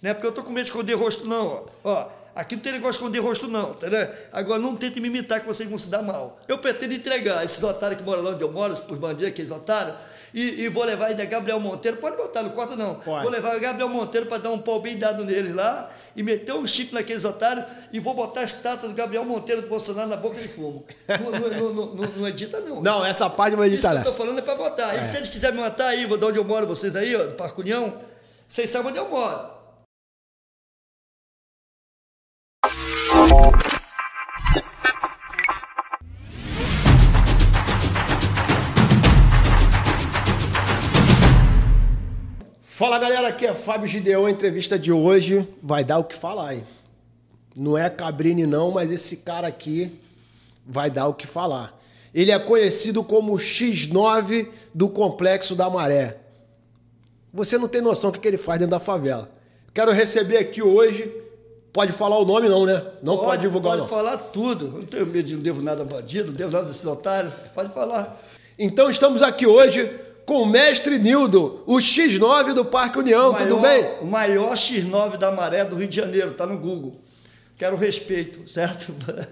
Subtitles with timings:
[0.00, 1.66] Não é porque eu tô com medo de esconder rosto, não.
[1.82, 2.08] Ó, ó
[2.38, 4.08] aqui não tem negócio de esconder rosto, não, entendeu?
[4.32, 6.38] Agora não tente me imitar que vocês vão se dar mal.
[6.46, 9.96] Eu pretendo entregar esses otários que moram lá onde eu moro, os bandidos, aqueles otários,
[10.32, 11.96] e, e vou levar ainda Gabriel Monteiro.
[11.96, 12.94] Pode botar, não corta não.
[12.94, 13.22] Pode.
[13.22, 16.52] Vou levar o Gabriel Monteiro para dar um pau bem dado neles lá e meter
[16.54, 20.16] um chifre naqueles otários e vou botar a estátua do Gabriel Monteiro do Bolsonaro na
[20.16, 20.84] boca de fumo.
[21.08, 22.80] não, não, não, não, não, não edita, não.
[22.80, 24.02] Não, essa parte não Isso edita que não.
[24.02, 24.94] eu tô falando é para botar.
[24.94, 27.32] E se eles quiserem me matar aí, de onde eu moro, vocês aí, ó, do
[27.32, 27.98] Parque União,
[28.46, 29.57] vocês sabem onde eu moro.
[42.78, 44.26] Fala galera, aqui é Fábio Gideon.
[44.26, 46.62] A entrevista de hoje vai dar o que falar, hein?
[47.56, 49.98] Não é Cabrini, não, mas esse cara aqui
[50.64, 51.76] vai dar o que falar.
[52.14, 56.18] Ele é conhecido como X9 do Complexo da Maré.
[57.34, 59.28] Você não tem noção do que ele faz dentro da favela.
[59.74, 61.12] Quero receber aqui hoje.
[61.72, 62.80] Pode falar o nome, não, né?
[63.02, 63.88] Não pode, divulgar, Pode não.
[63.88, 64.66] falar tudo.
[64.66, 67.34] Eu não tenho medo de não devo nada a bandido, não devo nada desses otários.
[67.52, 68.16] Pode falar.
[68.56, 69.90] Então estamos aqui hoje
[70.28, 73.32] com o mestre Nildo, o X9 do Parque União.
[73.32, 73.90] Tudo Maior- bem?
[74.02, 76.94] O maior X9 da maré do Rio de Janeiro, tá no Google.
[77.56, 78.94] Quero respeito, certo?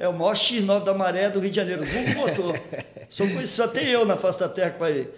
[0.00, 1.84] É o maior X9 da maré do Rio de Janeiro.
[1.86, 2.56] Google botou.
[3.08, 5.08] Só, só tem eu na face da terra para ir.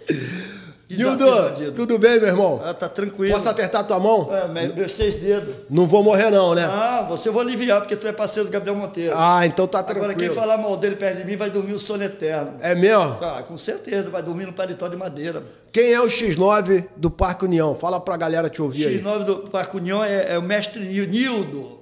[0.87, 2.61] Nildo, tudo bem, meu irmão?
[2.63, 3.33] Ah, tá tranquilo.
[3.33, 4.29] Posso apertar tua mão?
[4.31, 5.55] É, me- meus seis dedos.
[5.67, 6.63] Não vou morrer, não, né?
[6.63, 9.15] Ah, você eu vou aliviar, porque tu é parceiro do Gabriel Monteiro.
[9.17, 10.11] Ah, então tá tranquilo.
[10.11, 12.57] Agora, quem falar mal dele perto de mim vai dormir o sono eterno.
[12.61, 13.17] É mesmo?
[13.19, 15.41] Ah, com certeza, vai dormir no paletó de madeira.
[15.71, 17.73] Quem é o X9 do Parque União?
[17.73, 19.01] Fala pra galera te ouvir aí.
[19.01, 21.79] X9 do Parque União é, é o mestre Nil- Nildo.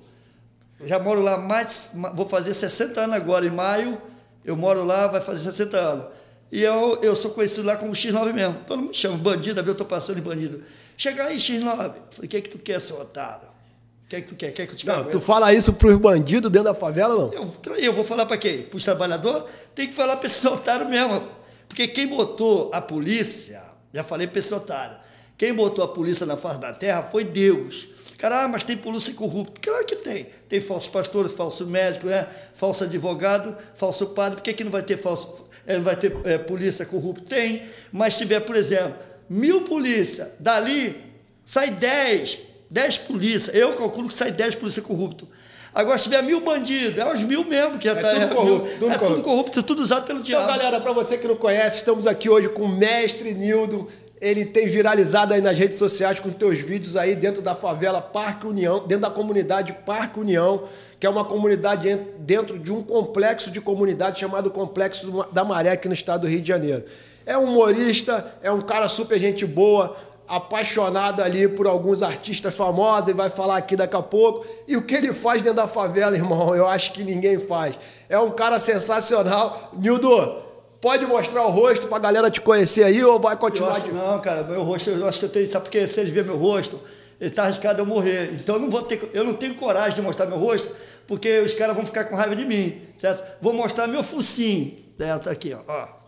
[0.79, 3.97] Eu já moro lá mais, ma- vou fazer 60 anos agora, em maio.
[4.45, 6.05] Eu moro lá, vai fazer 60 anos.
[6.51, 8.59] E eu, eu sou conhecido lá como X9 mesmo.
[8.67, 10.61] Todo mundo me chama, bandido, eu tô passando de bandido.
[10.95, 11.75] Chega aí, X9.
[11.75, 13.47] Falei, o que é que tu quer, seu otário?
[14.05, 14.51] O que é que tu quer?
[14.51, 17.33] Quer que eu te Não, tu fala isso pros bandidos dentro da favela, não?
[17.33, 18.63] Eu, eu vou falar para quem?
[18.63, 19.45] Para os trabalhadores?
[19.73, 21.27] Tem que falar para esse otário mesmo.
[21.67, 23.59] Porque quem botou a polícia,
[23.91, 24.97] já falei para esse otário,
[25.37, 27.87] quem botou a polícia na face da terra foi Deus.
[28.23, 29.59] Cara, ah, mas tem polícia corrupta.
[29.61, 30.27] Claro que tem.
[30.47, 32.25] Tem falso pastor, falso médico, né?
[32.53, 34.37] falso advogado, falso padre.
[34.37, 37.25] Por que, que não vai ter falso, eh, não vai ter eh, polícia corrupta?
[37.35, 37.63] Tem.
[37.91, 38.95] Mas se tiver, por exemplo,
[39.29, 40.95] mil polícia, dali
[41.45, 42.39] sai dez,
[42.69, 43.51] dez polícia.
[43.51, 45.27] Eu calculo que sai dez polícia corrupto.
[45.75, 48.69] Agora, se tiver mil bandidos, é os mil mesmo, que já É tá, tudo corrupto,
[48.69, 49.23] tudo é tudo corrupto.
[49.23, 50.47] corrupto, tudo usado pelo Então, diabo.
[50.47, 53.89] galera, pra você que não conhece, estamos aqui hoje com o mestre Nildo.
[54.23, 58.47] Ele tem viralizado aí nas redes sociais com teus vídeos aí dentro da favela Parque
[58.47, 60.63] União, dentro da comunidade Parque União,
[60.97, 65.71] que é uma comunidade en- dentro de um complexo de comunidade chamado Complexo da Maré
[65.71, 66.85] aqui no estado do Rio de Janeiro.
[67.25, 69.93] É um humorista, é um cara super gente boa,
[70.25, 74.45] apaixonado ali por alguns artistas famosos, ele vai falar aqui daqui a pouco.
[74.69, 77.77] E o que ele faz dentro da favela, irmão, eu acho que ninguém faz.
[78.07, 79.71] É um cara sensacional.
[79.73, 80.37] Nildo,
[80.83, 84.43] pode mostrar o rosto pra galera te conhecer aí ou vai continuar acho, não, cara,
[84.43, 85.49] meu rosto, eu acho que eu tenho.
[85.49, 85.87] Sabe por quê?
[85.87, 86.77] Se eles verem meu rosto,
[87.21, 88.33] ele tá arriscado eu morrer.
[88.33, 90.69] Então eu não vou ter, eu não tenho coragem de mostrar meu rosto,
[91.07, 93.23] porque os caras vão ficar com raiva de mim, certo?
[93.41, 95.29] Vou mostrar meu focinho, certo?
[95.29, 95.61] Aqui, ó.
[95.65, 96.03] ó.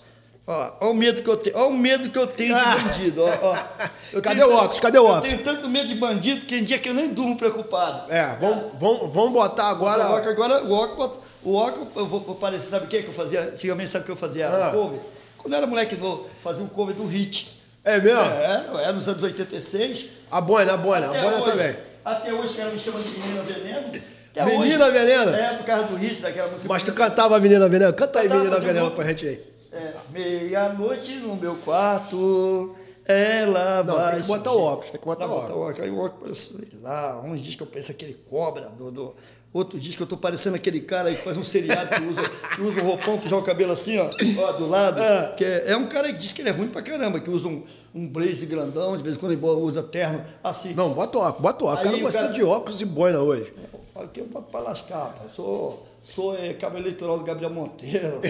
[0.47, 3.23] Ó, ó o medo que eu tenho, ó o medo que eu tenho de bandido,
[3.23, 3.57] ó, ó.
[4.13, 4.79] Eu Cadê o óculos?
[4.79, 5.31] Cadê o óculos?
[5.31, 8.11] Eu tenho tanto medo de bandido que tem dia que eu nem durmo preocupado.
[8.11, 10.03] É, vamos, vamos, vamos botar agora...
[10.03, 13.41] Agora, agora o óculos, o óculos, eu vou, parecer, sabe o que que eu fazia?
[13.41, 14.50] Antigamente, sabe o que eu fazia?
[14.50, 14.69] Ah.
[14.69, 15.00] Um cover.
[15.38, 17.61] Quando eu era moleque novo, fazia um cover do hit.
[17.83, 18.19] É mesmo?
[18.19, 20.05] É, é, nos anos 86.
[20.31, 21.78] A Boina, a Boina, a Até Boina hoje, também.
[22.03, 23.88] Até hoje, os caras me chamam de Menina Veneno.
[24.31, 25.35] Até Menina hoje, Veneno?
[25.35, 26.67] É, por causa do hit, daquela música.
[26.67, 27.94] Mas tu cantava Menina Veneno?
[27.94, 29.55] Canta aí Cantava, Menina Veneno pra gente aí.
[29.72, 34.13] É, meia-noite no meu quarto, ela Não, vai...
[34.13, 35.79] tem que botar o óculos, tem que botar Não, o botar o óculos.
[35.81, 39.16] Aí o óculos, sei lá, uns dias que eu penso aquele cobra, do, do,
[39.55, 42.21] outros dias que eu tô parecendo aquele cara aí que faz um seriado que usa,
[42.55, 45.01] que usa um roupão que joga o cabelo assim, ó, ó do lado.
[45.38, 47.47] Que é, é um cara que diz que ele é ruim pra caramba, que usa
[47.47, 50.73] um, um blaze grandão, de vez em quando ele usa terno, assim.
[50.73, 51.93] Não, bota o óculos, bota o óculos.
[51.93, 53.53] Aí o você cara- de óculos e boina hoje.
[53.96, 55.28] Aqui eu boto pra lascar, pá.
[55.29, 58.22] Sou, sou é, cabo eleitoral do Gabriel Monteiro.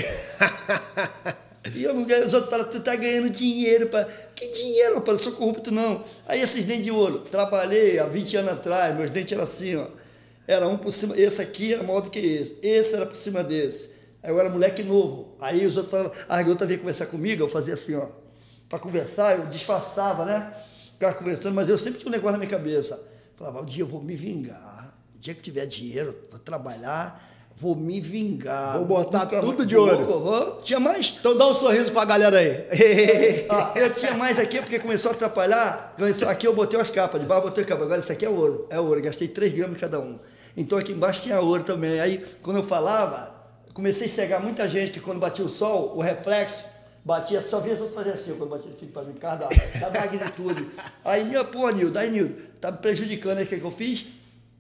[1.74, 4.06] E eu não ganho, os outros falam, tu tá ganhando dinheiro, pá.
[4.36, 5.18] Que dinheiro, rapaz?
[5.18, 6.00] Eu sou corrupto, não.
[6.28, 9.88] Aí esses dentes de ouro, trabalhei há 20 anos atrás, meus dentes eram assim, ó.
[10.48, 13.44] Era um por cima, esse aqui era maior do que esse, esse era por cima
[13.44, 13.92] desse.
[14.22, 15.36] Aí eu era moleque novo.
[15.40, 18.08] Aí os outros falavam, a garota vinha conversar comigo, eu fazia assim, ó.
[18.70, 20.54] Pra conversar, eu disfarçava, né?
[20.94, 23.02] Ficava conversando, mas eu sempre tinha um negócio na minha cabeça.
[23.36, 24.96] Falava, um dia eu vou me vingar.
[25.16, 27.22] O dia que tiver dinheiro, vou trabalhar,
[27.58, 28.78] Vou me vingar.
[28.78, 30.06] Vou botar Nunca tudo de ouro.
[30.06, 30.62] Vou, vou, vou.
[30.62, 31.16] Tinha mais.
[31.18, 32.66] Então dá um sorriso pra galera aí.
[33.50, 35.96] Ah, eu tinha mais aqui porque começou a atrapalhar.
[36.28, 37.84] Aqui eu botei umas capas, de eu botei capa.
[37.84, 38.68] Agora isso aqui é ouro.
[38.70, 39.02] É ouro.
[39.02, 40.20] Gastei 3 gramas cada um.
[40.56, 42.00] Então aqui embaixo tinha ouro também.
[42.00, 43.34] Aí quando eu falava,
[43.74, 46.64] comecei a cegar muita gente que quando batia o sol, o reflexo,
[47.04, 49.50] batia, só via outros fazer assim, quando batia o filho para mim, por causa da,
[49.90, 50.66] da magnitude.
[51.04, 54.06] Aí, pô, Nildo, aí, Nildo, tá me prejudicando aí, o que, que eu fiz?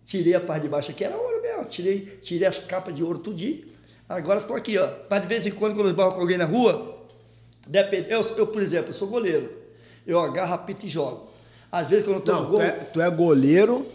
[0.05, 1.65] Tirei a parte de baixo aqui, era ouro mesmo.
[1.65, 3.65] Tirei, tirei as capas de ouro tudinho.
[4.07, 4.87] Agora ficou aqui, ó.
[5.09, 7.07] Mas de vez em quando, quando eu esbarro com alguém na rua,
[7.67, 8.11] depende.
[8.11, 9.51] Eu, eu, por exemplo, eu sou goleiro.
[10.05, 11.27] Eu agarro, apito e jogo.
[11.75, 13.85] Às vezes, quando eu tô no Não, gol, tu é, tu é goleiro,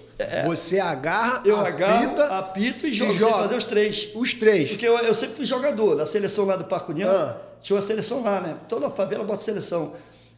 [0.47, 1.87] você agarra, eu apita,
[2.25, 3.13] agarro, apito e jogo.
[3.15, 3.39] joga.
[3.39, 4.09] fazer os três.
[4.15, 4.69] Os três.
[4.71, 7.11] Porque eu, eu sempre fui jogador da seleção lá do Parque União.
[7.11, 7.37] Ah.
[7.61, 8.57] Tinha uma seleção lá, né?
[8.69, 9.93] Toda favela bota seleção.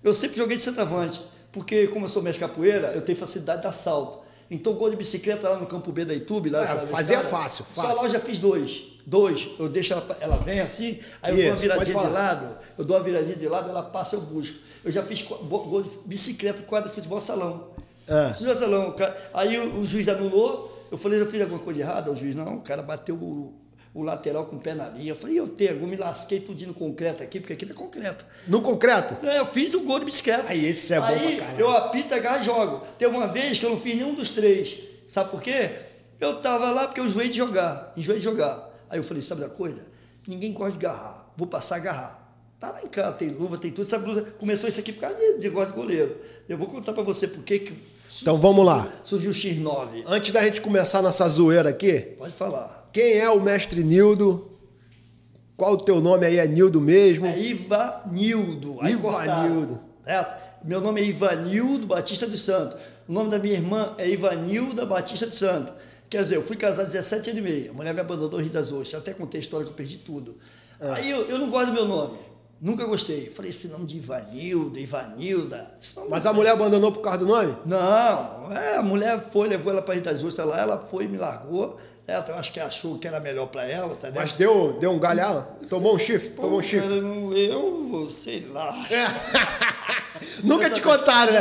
[0.04, 1.20] Eu sempre joguei de centroavante.
[1.50, 4.20] Porque, como eu sou mestre capoeira, eu tenho facilidade de salto.
[4.50, 7.36] Então, gol de bicicleta lá no Campo B da YouTube, lá, É, sabe, fazia escada,
[7.36, 7.96] fácil, Só fácil.
[7.96, 8.82] lá eu já fiz dois.
[9.04, 9.48] Dois.
[9.58, 12.84] Eu deixo ela, ela vem assim, aí eu dou uma Isso, viradinha de lado, eu
[12.84, 14.58] dou uma viradinha de lado, ela passa, eu busco.
[14.84, 17.70] Eu já fiz gol de bicicleta, quadra de futebol salão.
[18.08, 18.32] Ah.
[18.32, 18.96] Futebol salão.
[19.32, 22.10] Aí o, o juiz anulou, eu falei, eu fiz alguma coisa errada?
[22.10, 23.54] O juiz, não, o cara bateu o,
[23.94, 25.12] o lateral com o pé na linha.
[25.12, 27.76] Eu falei, eu tenho, eu me lasquei tudinho no concreto aqui, porque aqui não é
[27.76, 28.26] concreto.
[28.48, 29.24] No concreto?
[29.24, 30.50] É, eu fiz o gol de bicicleta.
[30.50, 31.60] Aí, esse é bom Aí, pra caralho.
[31.60, 32.86] eu apito, agarro e jogo.
[32.98, 34.78] Teve uma vez que eu não fiz nenhum dos três.
[35.08, 35.70] Sabe por quê?
[36.18, 37.92] Eu tava lá porque eu enjoei de jogar.
[37.96, 38.68] Enjoei de jogar.
[38.90, 39.80] Aí eu falei, sabe da coisa?
[40.26, 41.32] Ninguém gosta de agarrar.
[41.36, 42.21] Vou passar a agarrar.
[42.62, 43.84] Tá lá em casa, tem luva, tem tudo.
[43.88, 46.16] Essa blusa começou isso aqui por causa de, de gosto de goleiro.
[46.48, 47.74] Eu vou contar pra você por que que
[48.20, 48.88] Então vamos lá.
[49.02, 50.04] surgiu o X9.
[50.06, 52.88] Antes da gente começar nossa zoeira aqui, Pode falar.
[52.92, 54.48] quem é o mestre Nildo?
[55.56, 56.38] Qual o teu nome aí?
[56.38, 57.26] É Nildo mesmo?
[57.26, 58.78] É Ivanildo.
[58.80, 59.80] Aí Ivanildo.
[60.06, 60.24] É,
[60.64, 62.76] meu nome é Ivanildo Batista dos Santos.
[63.08, 65.74] O nome da minha irmã é Ivanilda Batista dos Santos.
[66.08, 67.70] Quer dizer, eu fui casado 17 anos e meio.
[67.72, 69.00] A mulher me abandonou no Rio das Ostras.
[69.02, 70.36] Até contei a história que eu perdi tudo.
[70.80, 72.18] Aí eu, eu não gosto do meu nome.
[72.62, 73.28] Nunca gostei.
[73.28, 75.74] Falei, esse nome de Ivanilda.
[75.96, 77.56] nome Mas não- a mulher abandonou por causa do nome?
[77.66, 81.18] Não, é, a mulher foi, levou ela para Rio das Ostras lá, ela foi, me
[81.18, 81.76] largou.
[82.06, 84.98] Ela, eu acho que achou que era melhor para ela, tá Mas deu, deu um
[85.00, 85.44] galhão?
[85.68, 86.30] Tomou um chifre?
[86.30, 86.88] Tomou um chifre?
[86.88, 88.72] Eu, eu sei lá.
[90.44, 91.40] Nunca te contaram, né?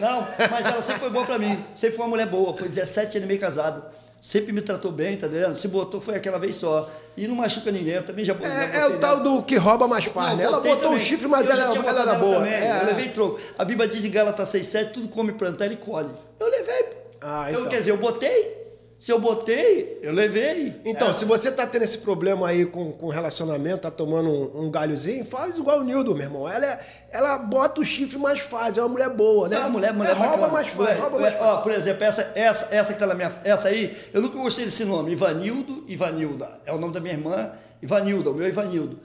[0.00, 1.62] Não, não, mas ela sempre foi boa pra mim.
[1.74, 2.56] Sempre foi uma mulher boa.
[2.56, 3.84] Foi 17 anos e meio casado.
[4.20, 5.54] Sempre me tratou bem, tá entendendo?
[5.56, 6.88] Se botou, foi aquela vez só.
[7.16, 7.94] E não machuca ninguém.
[7.94, 9.30] Eu também já já É, é botei o tal nela.
[9.36, 10.44] do que rouba mais faz, né?
[10.44, 11.06] Ela botei botou um também.
[11.06, 12.34] chifre, mas Eu ela, ela botado era boa.
[12.36, 12.52] também.
[12.52, 13.38] É, eu levei troco.
[13.58, 16.10] A Bíblia diz em Gálatas 6,7, tudo come plantar e colhe.
[16.40, 16.86] Eu levei.
[17.20, 17.70] Ah, eu, então.
[17.70, 18.55] quer dizer, eu botei.
[18.98, 20.74] Se eu botei, eu levei.
[20.84, 21.14] Então, É.
[21.14, 25.22] se você tá tendo esse problema aí com, com relacionamento, tá tomando um, um galhozinho,
[25.22, 26.48] faz igual o Nildo, meu irmão.
[26.48, 29.58] Ela, é- ela bota o chifre mais fácil, é uma mulher boa, né?
[29.58, 30.52] Não, mulher, mulher é, rouba bacana.
[30.52, 31.54] mais fácil, Mulher, rouba mais é, fácil.
[31.54, 33.30] Ó, por exemplo, essa, essa, essa que tá na minha.
[33.44, 35.12] Essa aí, eu nunca gostei desse nome.
[35.12, 36.48] Ivanildo, Ivanilda.
[36.64, 37.52] É o nome da minha irmã,
[37.82, 38.98] Ivanilda, o meu é Ivanildo.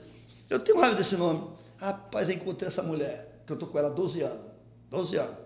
[0.48, 1.42] Eu tenho raiva desse nome.
[1.76, 4.40] Rapaz, eu encontrei essa mulher, que eu tô com ela há 12 anos.
[4.88, 5.41] 12 anos.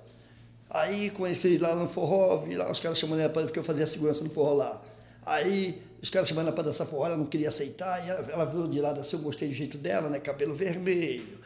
[0.71, 3.87] Aí conheci lá no forró, vi lá os caras chamando ela para porque eu fazia
[3.87, 4.83] segurança no forró lá.
[5.25, 8.45] Aí os caras chamando ela para dançar forró, ela não queria aceitar, e ela, ela
[8.45, 10.21] viu de lado assim, eu gostei do jeito dela, né?
[10.21, 11.39] Cabelo vermelho.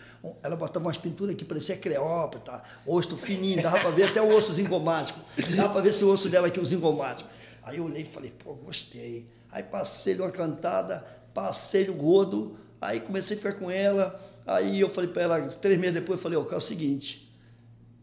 [0.43, 4.53] Ela botava umas pinturas que parecia Cleópatra, osso fininho, dava para ver até o osso
[4.53, 5.19] zingomático.
[5.57, 7.29] Dava para ver se o osso dela aqui, o zingomático.
[7.63, 9.27] Aí eu olhei e falei, pô, gostei.
[9.51, 14.19] Aí passei-lhe uma cantada, passei-lhe o godo, aí comecei a ficar com ela.
[14.47, 17.30] Aí eu falei para ela, três meses depois, eu falei, ó, é o seguinte,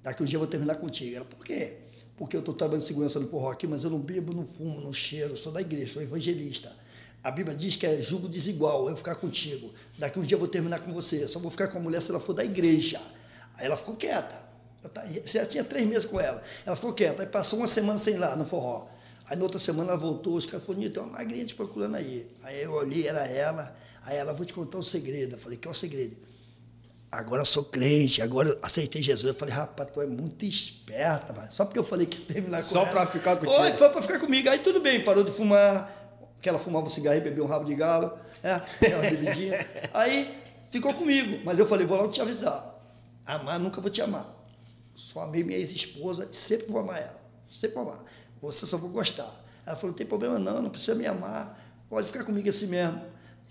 [0.08, 1.16] daqui um dia eu vou terminar contigo.
[1.16, 1.74] Ela, por quê?
[2.16, 4.94] Porque eu estou trabalhando segurança no forró aqui, mas eu não bebo, não fumo, não
[4.94, 6.74] cheiro, sou da igreja, sou evangelista.
[7.24, 9.72] A Bíblia diz que é julgo desigual, eu ficar contigo.
[9.98, 12.10] Daqui um dia eu vou terminar com você, só vou ficar com a mulher se
[12.10, 13.02] ela for da igreja.
[13.56, 14.48] Aí ela ficou quieta.
[15.14, 16.42] Eu já tinha três meses com ela.
[16.66, 18.88] Ela ficou quieta, aí passou uma semana sem ir lá no forró.
[19.26, 22.32] Aí na outra semana ela voltou, os caras falaram, tem uma magrinha te procurando aí.
[22.44, 23.76] Aí eu olhei, era ela.
[24.04, 25.36] Aí ela, vou te contar um segredo.
[25.36, 26.16] Eu falei, que é o segredo?
[27.10, 29.34] Agora sou crente, agora aceitei Jesus.
[29.34, 32.62] Eu falei, rapaz, tu é muito esperta, mas só porque eu falei que ia terminar
[32.62, 32.90] com Só ela.
[32.90, 33.56] pra ficar contigo.
[33.56, 34.50] Foi, foi pra ficar comigo.
[34.50, 35.90] Aí tudo bem, parou de fumar,
[36.42, 38.12] que ela fumava um cigarro e bebia um rabo de galo,
[38.44, 39.66] é, aquela bebidinha.
[39.94, 40.38] Aí
[40.70, 42.76] ficou comigo, mas eu falei, vou logo te avisar.
[43.26, 44.28] Amar, nunca vou te amar.
[44.94, 47.22] Só amei minha ex-esposa e sempre vou amar ela.
[47.50, 48.04] Sempre vou amar.
[48.42, 49.32] Você só vou gostar.
[49.66, 51.58] Ela falou, não tem problema não, não precisa me amar.
[51.90, 53.02] Pode ficar comigo assim mesmo.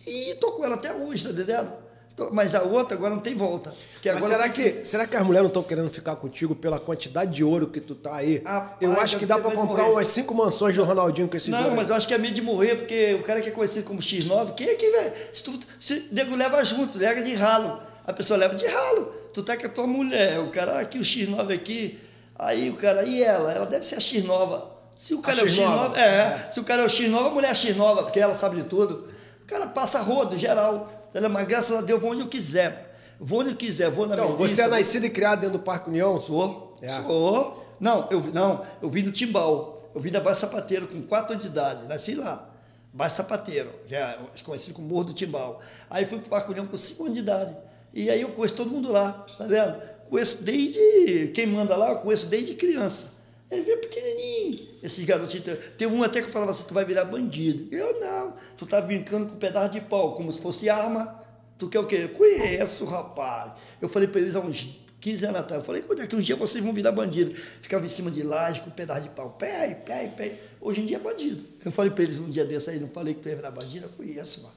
[0.06, 1.85] E tô com ela até hoje, tá entendendo?
[2.32, 3.74] Mas a outra agora não tem volta.
[4.00, 7.34] Que agora será que, será que as mulheres não estão querendo ficar contigo pela quantidade
[7.34, 8.40] de ouro que tu tá aí?
[8.42, 9.90] Rapaz, eu acho que dá de comprar morrer.
[9.92, 12.40] umas cinco mansões do Ronaldinho com esse Não, mas eu acho que é medo de
[12.40, 15.12] morrer, porque o cara que é conhecido como X9, quem é que, velho?
[15.32, 17.80] Se tu se, nego leva junto, leva de ralo.
[18.06, 19.12] A pessoa leva de ralo.
[19.34, 21.98] Tu tá com a tua mulher, o cara aqui, o X9 aqui,
[22.38, 23.52] aí o cara, e ela?
[23.52, 24.70] Ela deve ser a X nova.
[24.96, 27.26] Se o cara a é o X9, é, é, se o cara é o X9,
[27.26, 29.06] a mulher é X9, porque ela sabe de tudo.
[29.46, 30.90] O cara passa rodo, geral.
[31.30, 32.98] Mas graças a Deus, vou onde eu quiser.
[33.18, 35.62] Vou onde eu quiser, vou na então, minha Você é nascido e criado dentro do
[35.62, 36.18] Parque União?
[36.18, 36.74] Sou.
[36.82, 36.88] É.
[37.00, 37.64] Sou.
[37.78, 39.88] Não, eu, não, eu vim do Timbal.
[39.94, 41.86] Eu vim da Baixo Sapateiro com 4 anos de idade.
[41.86, 42.50] Nasci lá.
[42.92, 45.60] Baixo Sapateiro, já é conhecido como Morro do Timbal.
[45.88, 47.56] Aí fui para o Parque União com 5 anos de idade.
[47.94, 49.80] E aí eu conheço todo mundo lá, tá vendo?
[50.10, 51.28] Conheço desde.
[51.32, 53.15] Quem manda lá, eu conheço desde criança.
[53.50, 54.68] Ele veio pequenininho.
[54.82, 55.58] Esses garotinhos.
[55.78, 57.72] Tem um até que falava assim: tu vai virar bandido.
[57.74, 58.34] Eu não.
[58.56, 61.22] Tu tá brincando com um pedaço de pau, como se fosse arma.
[61.58, 62.00] Tu quer o quê?
[62.02, 63.52] Eu conheço, rapaz.
[63.80, 65.62] Eu falei para eles há uns 15 anos atrás.
[65.62, 67.32] Eu falei: quando é que um dia vocês vão virar bandido?
[67.60, 69.30] Ficava em cima de laje com um pedaço de pau.
[69.38, 70.34] Pé, pé, pé.
[70.60, 71.44] Hoje em dia é bandido.
[71.64, 73.86] Eu falei para eles um dia desse aí, não falei que tu ia virar bandido?
[73.86, 74.54] Eu conheço, mano.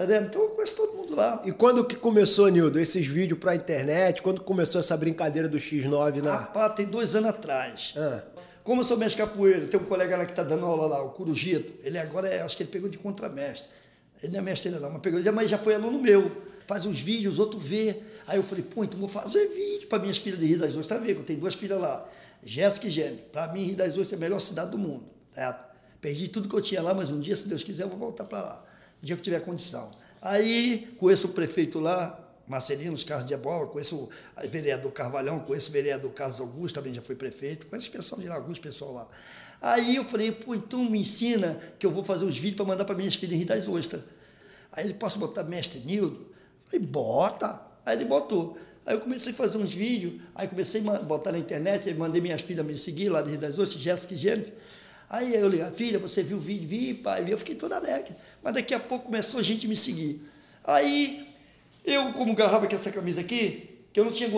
[0.00, 0.28] Tá vendo?
[0.28, 1.42] Então eu conheço todo mundo lá.
[1.44, 4.22] E quando que começou, Nildo, esses vídeos pra internet?
[4.22, 6.36] Quando começou essa brincadeira do X9 na.
[6.36, 7.92] Rapaz, tem dois anos atrás.
[7.98, 8.22] Ah.
[8.64, 11.10] Como eu sou mestre capoeira, tem um colega lá que está dando aula lá, o
[11.10, 11.74] Curujito.
[11.82, 13.68] Ele agora é, acho que ele pegou de contramestre.
[14.22, 16.30] Ele não é mestre ainda não, mas pegou, mas já foi aluno meu.
[16.66, 17.94] Faz uns vídeos, outro vê.
[18.26, 20.86] Aí eu falei, pô, então vou fazer vídeo para minhas filhas de Rio das Ostras.
[20.86, 21.18] Tá vendo?
[21.18, 22.08] Eu tenho duas filhas lá,
[22.42, 23.26] Jéssica e Jennifer.
[23.30, 25.04] Para mim, Rio das Ostras é a melhor cidade do mundo.
[25.30, 25.62] Certo?
[26.00, 28.24] Perdi tudo que eu tinha lá, mas um dia, se Deus quiser, eu vou voltar
[28.24, 28.69] para lá.
[29.02, 29.90] Um dia que tiver condição.
[30.20, 34.08] Aí conheço o prefeito lá, Marcelino, os Carlos de Abóbora, conheço o
[34.48, 38.28] vereador Carvalhão, conheço o vereador Carlos Augusto, também já foi prefeito, conheço o pessoal de
[38.28, 39.08] lá, alguns pessoal lá.
[39.62, 42.84] Aí eu falei, pô, então me ensina que eu vou fazer os vídeos para mandar
[42.84, 44.02] para minhas filhas em Rio das Ostras.
[44.72, 46.26] Aí ele, posso botar mestre Nildo?
[46.66, 47.60] Falei, bota.
[47.84, 48.58] Aí ele botou.
[48.86, 52.20] Aí eu comecei a fazer uns vídeos, aí comecei a botar na internet, aí mandei
[52.20, 54.54] minhas filhas me seguir lá de Rio das Ostras, Jéssica e Jennifer.
[55.10, 56.68] Aí eu falei, filha, você viu o vídeo?
[56.68, 57.32] Vi, pai, vi.
[57.32, 58.14] Eu fiquei toda alegre.
[58.44, 60.22] Mas daqui a pouco começou a gente me seguir.
[60.64, 61.26] Aí,
[61.84, 64.30] eu, como garrava com essa camisa aqui, que eu não tinha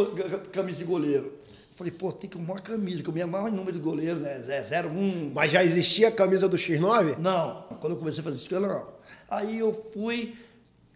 [0.50, 1.26] camisa de goleiro.
[1.26, 3.80] Eu falei, pô, tem que arrumar uma camisa, que eu me amava em número de
[3.80, 4.42] goleiro, né?
[4.48, 5.32] É 01.
[5.34, 7.18] Mas já existia a camisa do X9?
[7.18, 8.88] Não, quando eu comecei a fazer isso, não.
[9.28, 10.34] Aí eu fui,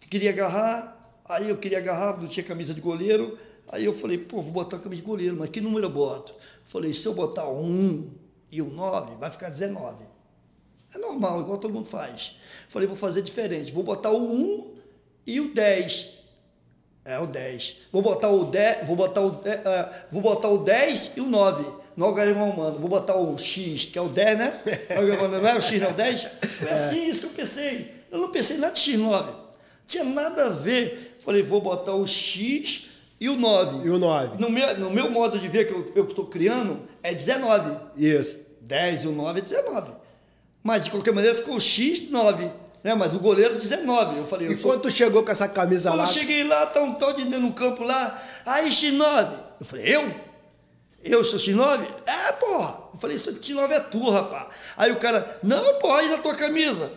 [0.09, 3.37] queria agarrar, aí eu queria agarrar, não tinha camisa de goleiro.
[3.69, 6.33] Aí eu falei, pô, vou botar a camisa de goleiro, mas que número eu boto?
[6.65, 10.05] Falei, se eu botar 1 e o 9, vai ficar 19.
[10.95, 12.35] É normal, igual todo mundo faz.
[12.67, 13.71] Falei, vou fazer diferente.
[13.71, 14.75] Vou botar o 1
[15.25, 16.07] e o 10.
[17.03, 17.75] É o 10.
[17.91, 21.65] Vou botar o 10, vou botar o, uh, vou botar o 10 e o 9
[21.95, 22.79] no algarismo humano.
[22.79, 24.61] Vou botar o X, que é o 10, né?
[25.41, 26.23] Não é o X, não é o 10?
[26.41, 27.97] Foi assim isso que eu pensei.
[28.11, 29.35] Eu não pensei nada de X9.
[29.85, 31.17] Tinha nada a ver.
[31.23, 32.86] Falei, vou botar o X
[33.19, 33.87] e o 9.
[33.87, 34.37] E o 9.
[34.39, 37.77] No meu, no meu modo de ver que eu estou criando, é 19.
[37.97, 38.39] Isso.
[38.61, 39.91] 10 e o 9 é 19.
[40.63, 42.51] Mas de qualquer maneira ficou o X 9.
[42.83, 42.93] Né?
[42.93, 44.17] Mas o goleiro 19.
[44.17, 46.05] Eu falei, e eu quando tu chegou com essa camisa quando lá?
[46.05, 49.29] Quando eu cheguei lá, tá um tal de no campo lá, aí X9.
[49.59, 50.15] Eu falei, eu?
[51.03, 51.87] Eu sou X9?
[52.05, 52.79] É, porra.
[52.93, 54.47] Eu falei, X9 é tu, rapaz.
[54.75, 56.91] Aí o cara, não, porra, aí na tua camisa.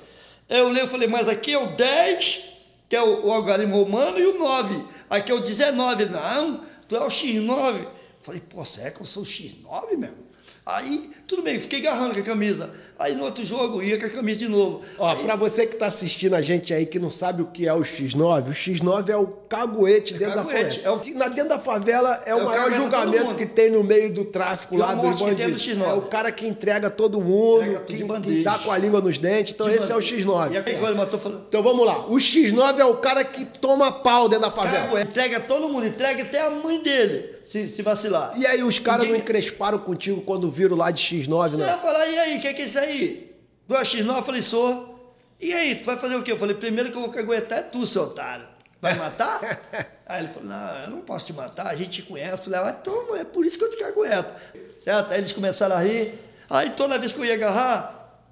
[0.49, 2.41] Aí eu leio, falei, mas aqui é o 10,
[2.89, 4.85] que é o, o algarismo romano, e o 9.
[5.11, 6.07] Aqui é o 19.
[6.07, 7.81] Não, tu é o X9.
[7.81, 7.91] Eu
[8.23, 10.30] falei, pô, será que eu sou o X9 mesmo?
[10.77, 12.71] Aí, tudo bem, fiquei agarrando com a camisa.
[12.99, 14.83] Aí no outro jogo ia com a camisa de novo.
[14.99, 17.67] Ó, aí, pra você que tá assistindo a gente aí que não sabe o que
[17.67, 20.83] é o X9, o X9 é o caguete é dentro caguete, da favela.
[20.85, 23.83] É o que na dentro da favela é, é o maior julgamento que tem no
[23.83, 25.69] meio do tráfico lá do bandidos.
[25.69, 29.19] É o cara que entrega todo mundo, entrega que, que dá com a língua nos
[29.19, 29.55] dentes.
[29.55, 30.53] Então de esse é o X9.
[30.53, 31.45] E aqui, agora, tô falando...
[31.49, 32.07] Então vamos lá.
[32.07, 34.87] O X9 é o cara que toma pau dentro da favela.
[34.87, 38.39] Caguete, entrega todo mundo, entrega até a mãe dele se, se vacilar.
[38.39, 39.19] E aí os caras Ninguém...
[39.19, 41.73] não encresparam contigo quando viram lá de X9, né?
[41.73, 43.37] Eu falei, e aí, o que, que é isso aí?
[43.67, 44.17] Tu é X9?
[44.17, 45.15] Eu falei, sou.
[45.41, 46.31] E aí, tu vai fazer o quê?
[46.31, 48.47] Eu falei, primeiro que eu vou caguetar é tu, seu otário.
[48.81, 49.41] Vai matar?
[50.07, 52.35] aí ele falou, não, eu não posso te matar, a gente te conhece.
[52.35, 54.33] Eu falei, ah, então é por isso que eu te cagueto.
[54.79, 55.11] Certo?
[55.11, 56.15] Aí eles começaram a rir.
[56.49, 58.23] Aí toda vez que eu ia agarrar,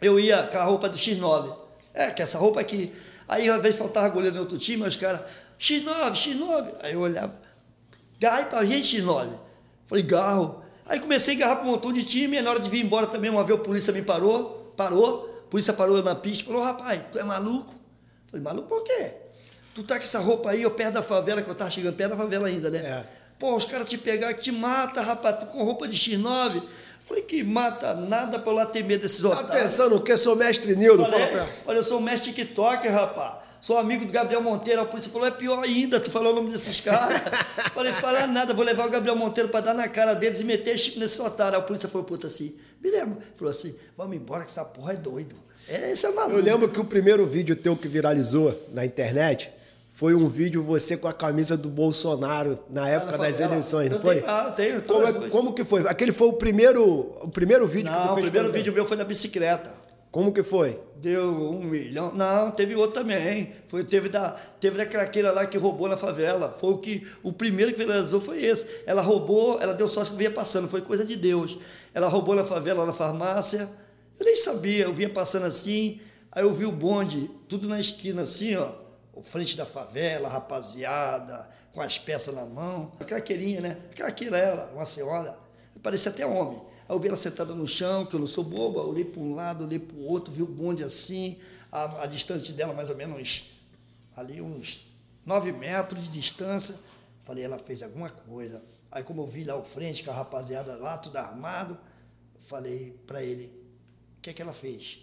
[0.00, 1.54] eu ia com a roupa do X9.
[1.92, 2.90] É, que essa roupa aqui.
[3.28, 5.20] Aí, às vezes, faltava goleiro no outro time, os caras,
[5.60, 6.74] X9, X9.
[6.80, 7.34] Aí eu olhava,
[8.18, 9.28] Garra para gente, X9.
[9.86, 10.62] Falei, garro.
[10.86, 13.06] Aí comecei a garrar para um montão de time, e na hora de vir embora
[13.06, 17.00] também, uma vez a polícia me parou, parou, a polícia parou na pista, falou, rapaz,
[17.10, 17.74] tu é maluco?
[18.30, 19.12] Falei, maluco por quê?
[19.74, 22.10] Tu tá com essa roupa aí, eu perto da favela, que eu tava chegando perto
[22.12, 22.78] da favela ainda, né?
[22.78, 23.06] É.
[23.38, 26.62] Pô, os caras te pegar te mata, rapaz, tu com roupa de X9.
[27.00, 29.50] Falei, que mata nada pra eu lá ter medo desses tá otários.
[29.50, 30.16] Tá pensando o quê?
[30.16, 31.04] Sou mestre Nildo?
[31.04, 31.46] Falei, fala pra...
[31.64, 34.80] falei, eu sou mestre TikTok, rapaz sou amigo do Gabriel Monteiro.
[34.80, 37.20] A polícia falou: é pior ainda, tu falou o nome desses caras.
[37.74, 40.78] Falei: fala nada, vou levar o Gabriel Monteiro para dar na cara deles e meter
[40.78, 41.58] chip nesse otário.
[41.58, 43.18] A polícia falou: puta assim, me lembro.
[43.36, 45.34] Falou assim: vamos embora, que essa porra é doido.
[45.68, 46.36] É, esse é maluco.
[46.36, 49.50] Eu lembro que o primeiro vídeo teu que viralizou na internet
[49.96, 54.22] foi um vídeo você com a camisa do Bolsonaro na época das eleições, não foi?
[54.26, 54.82] Ah, tenho.
[54.82, 55.88] Como, é, como, que foi?
[55.88, 56.84] Aquele foi o primeiro,
[57.22, 58.16] o primeiro vídeo não, que tu fez?
[58.16, 59.72] Não, o primeiro vídeo meu foi da bicicleta.
[60.10, 60.80] Como que foi?
[60.96, 62.12] Deu um milhão.
[62.14, 63.52] Não, teve outro também.
[63.66, 66.56] Foi, teve, da, teve da craqueira lá que roubou na favela.
[66.58, 67.06] Foi o que.
[67.22, 68.66] O primeiro que viralizou foi esse.
[68.86, 71.58] Ela roubou, ela deu sorte que vinha passando, foi coisa de Deus.
[71.92, 73.68] Ela roubou na favela, na farmácia.
[74.18, 76.00] Eu nem sabia, eu vinha passando assim,
[76.32, 78.70] aí eu vi o bonde, tudo na esquina assim, ó.
[79.22, 82.92] Frente da favela, rapaziada, com as peças na mão.
[83.00, 83.78] A craqueirinha, né?
[83.94, 85.38] Craqueira ela, uma senhora.
[85.82, 86.60] Parecia até homem.
[86.88, 89.34] Aí eu vi ela sentada no chão, que eu não sou boba, olhei para um
[89.34, 91.36] lado, olhei para o outro, vi o bonde assim,
[91.70, 93.44] a, a distância dela mais ou menos
[94.16, 94.86] ali uns
[95.24, 96.76] nove metros de distância.
[97.24, 98.62] Falei, ela fez alguma coisa.
[98.90, 101.76] Aí como eu vi lá o frente, com a rapaziada lá, tudo armado,
[102.38, 103.46] falei para ele,
[104.18, 105.00] o que é que ela fez?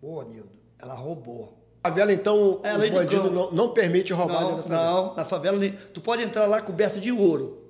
[0.00, 1.58] Ô, Nildo, ela roubou.
[1.82, 5.02] A favela, então, é, os bandidos não, não permite roubar não, dentro da favela?
[5.02, 7.64] Não, na favela, tu pode entrar lá coberto de ouro.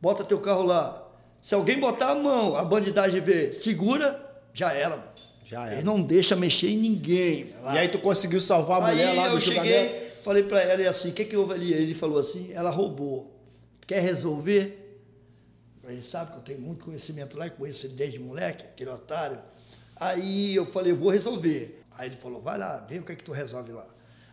[0.00, 1.09] Bota teu carro lá,
[1.42, 4.20] se alguém botar a mão, a bandidagem vê, segura,
[4.52, 5.02] já era.
[5.44, 5.74] Já era.
[5.76, 7.54] Ele não deixa mexer em ninguém.
[7.62, 7.74] Lá.
[7.74, 10.90] E aí tu conseguiu salvar a aí mulher lá do eu cheguei, falei para ela
[10.90, 11.72] assim, o que, que houve ali?
[11.72, 13.34] Ele falou assim, ela roubou.
[13.86, 14.76] Quer resolver?
[15.88, 19.38] Ele sabe que eu tenho muito conhecimento lá, e conheço ele desde moleque, aquele otário.
[19.96, 21.82] Aí eu falei, vou resolver.
[21.98, 23.86] Aí ele falou, vai lá, vê o que é que tu resolve lá.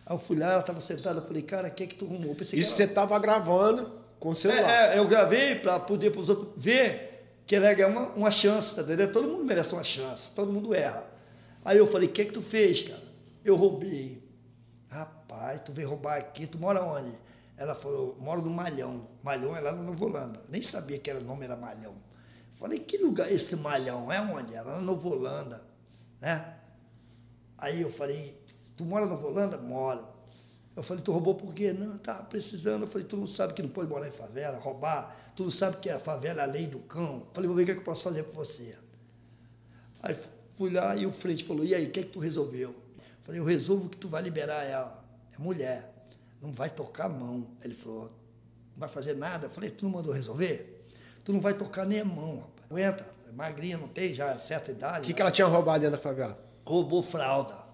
[0.06, 2.04] Aí eu fui lá, ela estava sentada, eu falei, cara, o que é que tu
[2.04, 2.36] arrumou?
[2.40, 4.68] Isso você estava gravando com o celular.
[4.68, 7.08] É, é eu gravei para poder para os outros ver
[7.46, 9.10] que ele ia uma, uma chance, tá entendendo?
[9.10, 11.04] Todo mundo merece uma chance, todo mundo erra.
[11.64, 13.02] Aí eu falei, o que é que tu fez, cara?
[13.44, 14.22] Eu roubei.
[14.88, 17.12] Rapaz, tu veio roubar aqui, tu mora onde?
[17.56, 19.08] Ela falou, moro no Malhão.
[19.22, 20.42] Malhão é lá no Novo Holanda.
[20.48, 21.94] Nem sabia que era, o nome era Malhão.
[22.58, 24.12] Falei, que lugar é esse Malhão?
[24.12, 24.54] É onde?
[24.54, 25.60] Era no Novo Holanda,
[26.20, 26.54] né?
[27.56, 28.38] Aí eu falei,
[28.76, 29.56] tu mora no Novo Holanda?
[29.58, 30.06] Moro.
[30.78, 31.72] Eu falei, tu roubou por quê?
[31.72, 32.82] Não, tá precisando.
[32.82, 35.32] Eu falei, tu não sabe que não pode morar em favela, roubar.
[35.34, 37.26] Tu não sabe que a favela é a lei do cão.
[37.26, 38.78] Eu falei, vou ver o que, é que eu posso fazer por você.
[40.00, 40.16] Aí
[40.52, 42.68] fui lá e o frente falou, e aí, o que é que tu resolveu?
[42.70, 45.04] Eu falei, eu resolvo que tu vai liberar ela.
[45.36, 45.92] É mulher.
[46.40, 47.50] Não vai tocar a mão.
[47.64, 48.04] Ele falou,
[48.72, 49.46] não vai fazer nada.
[49.46, 50.86] Eu falei, tu não mandou resolver?
[51.24, 52.66] Tu não vai tocar nem a mão, rapaz.
[52.70, 55.00] Aguenta, é magrinha, não tem já certa idade.
[55.00, 56.38] O que, que ela tinha roubado dentro da favela?
[56.64, 57.67] Roubou fralda.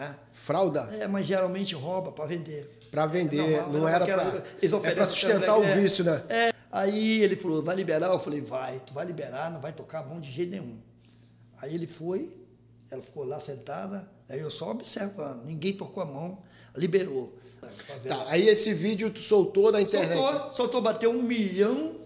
[0.00, 0.14] É.
[0.32, 0.88] Fralda?
[0.98, 2.78] É, mas geralmente rouba para vender.
[2.90, 4.42] Para vender, é não, não era para.
[4.62, 6.22] É para sustentar o vício, né?
[6.28, 6.52] É.
[6.72, 8.08] Aí ele falou: vai liberar?
[8.08, 10.80] Eu falei: vai, tu vai liberar, não vai tocar a mão de jeito nenhum.
[11.58, 12.32] Aí ele foi,
[12.90, 16.42] ela ficou lá sentada, aí eu só observando, ninguém tocou a mão,
[16.74, 17.38] liberou.
[18.08, 20.16] Tá, aí esse vídeo tu soltou na internet?
[20.16, 21.96] Soltou, soltou bateu um milhão,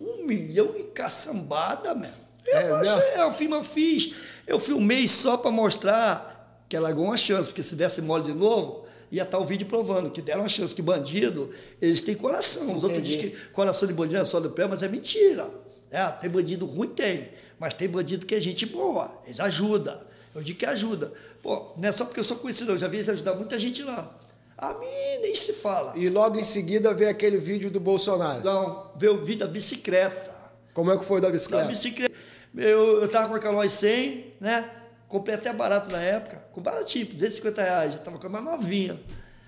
[0.00, 2.28] um milhão e caçambada, mesmo.
[2.46, 4.14] Eu, é, achei, eu, eu fiz,
[4.46, 6.27] eu filmei só para mostrar
[6.68, 9.66] que ela ganhou uma chance, porque se desse mole de novo, ia estar o vídeo
[9.66, 11.50] provando que deram uma chance, que bandido,
[11.80, 12.62] eles têm coração.
[12.62, 12.84] Os Entendi.
[12.84, 15.48] outros dizem que coração de bandido é só do pé, mas é mentira.
[15.90, 19.98] É, tem bandido ruim, tem, mas tem bandido que é gente boa, eles ajudam.
[20.34, 21.10] Eu digo que ajuda.
[21.42, 23.82] Pô, não é só porque eu sou conhecido, eu já vi eles ajudar muita gente
[23.82, 24.14] lá.
[24.58, 24.86] A mim
[25.22, 25.96] nem se fala.
[25.96, 28.44] E logo em seguida veio aquele vídeo do Bolsonaro.
[28.44, 30.36] Não, veio o vídeo da bicicleta.
[30.74, 31.64] Como é que foi da bicicleta?
[31.64, 32.14] Da bicicleta.
[32.56, 34.77] Eu, eu tava com a Calói 100, né?
[35.08, 39.00] Comprei até barato na época, com baratinho, 250 reais, já estava com uma novinha.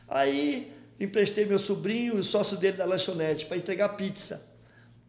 [0.09, 4.42] Aí emprestei meu sobrinho, o sócio dele da lanchonete, para entregar pizza.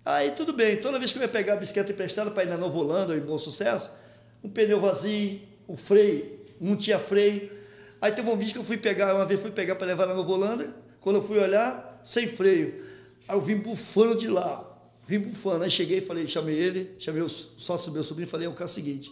[0.04, 2.58] Aí tudo bem, toda vez que eu ia pegar a bicicleta emprestada para ir na
[2.58, 3.90] Nova Holanda, em Bom Sucesso,
[4.44, 7.50] um pneu vazio, o freio, não tinha freio.
[8.02, 10.16] Aí teve um vídeo que eu fui pegar, uma vez fui pegar para levar na
[10.16, 12.84] Nova Holanda, quando eu fui olhar, sem freio.
[13.28, 14.68] Aí eu vim bufando de lá,
[15.08, 15.64] vim bufando.
[15.64, 18.54] Aí cheguei falei, chamei ele, chamei o sócio do meu sobrinho e falei, é o
[18.54, 19.12] caso seguinte,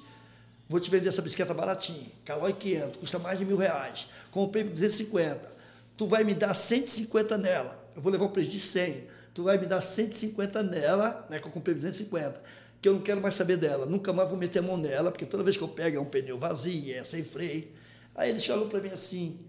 [0.69, 2.12] Vou te vender essa bicicleta baratinha.
[2.23, 4.08] Calói 500, custa mais de mil reais.
[4.29, 5.58] Comprei por 250.
[5.97, 7.91] Tu vai me dar 150 nela.
[7.95, 9.08] Eu vou levar um preço de 100.
[9.34, 12.43] Tu vai me dar 150 nela, né, que eu comprei 250.
[12.79, 13.88] Que eu não quero mais saber dela.
[13.88, 16.05] Nunca mais vou meter a mão nela, porque toda vez que eu pego é um
[16.05, 17.67] pneu vazio, é sem freio.
[18.13, 19.39] Aí ele falou para mim assim: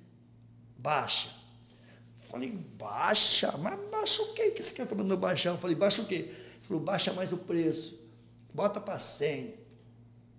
[0.78, 1.28] baixa.
[2.16, 3.54] falei, baixa?
[3.58, 5.50] Mas baixa o quê que esse cara tá mandando baixar?
[5.50, 6.14] Eu falei, baixa o quê?
[6.14, 8.00] Ele falou, baixa mais o preço.
[8.54, 9.54] Bota para 100.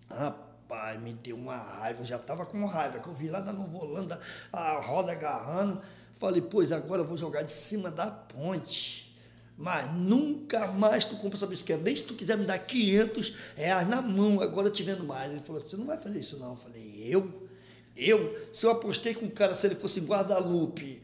[0.10, 3.42] Rapaz Rapaz, me deu uma raiva, eu já estava com raiva, que eu vi lá
[3.42, 4.18] da Nova Holanda,
[4.54, 5.82] a roda agarrando.
[6.14, 9.14] Falei, pois agora eu vou jogar de cima da ponte.
[9.58, 11.84] Mas nunca mais tu compra essa bicicleta.
[11.84, 15.30] Nem se tu quiser me dar 500 reais na mão, agora eu te vendo mais.
[15.30, 16.52] Ele falou, você não vai fazer isso não.
[16.52, 17.50] Eu falei, eu?
[17.94, 18.48] Eu?
[18.54, 21.04] Se eu apostei com um cara, se ele fosse guarda-lupe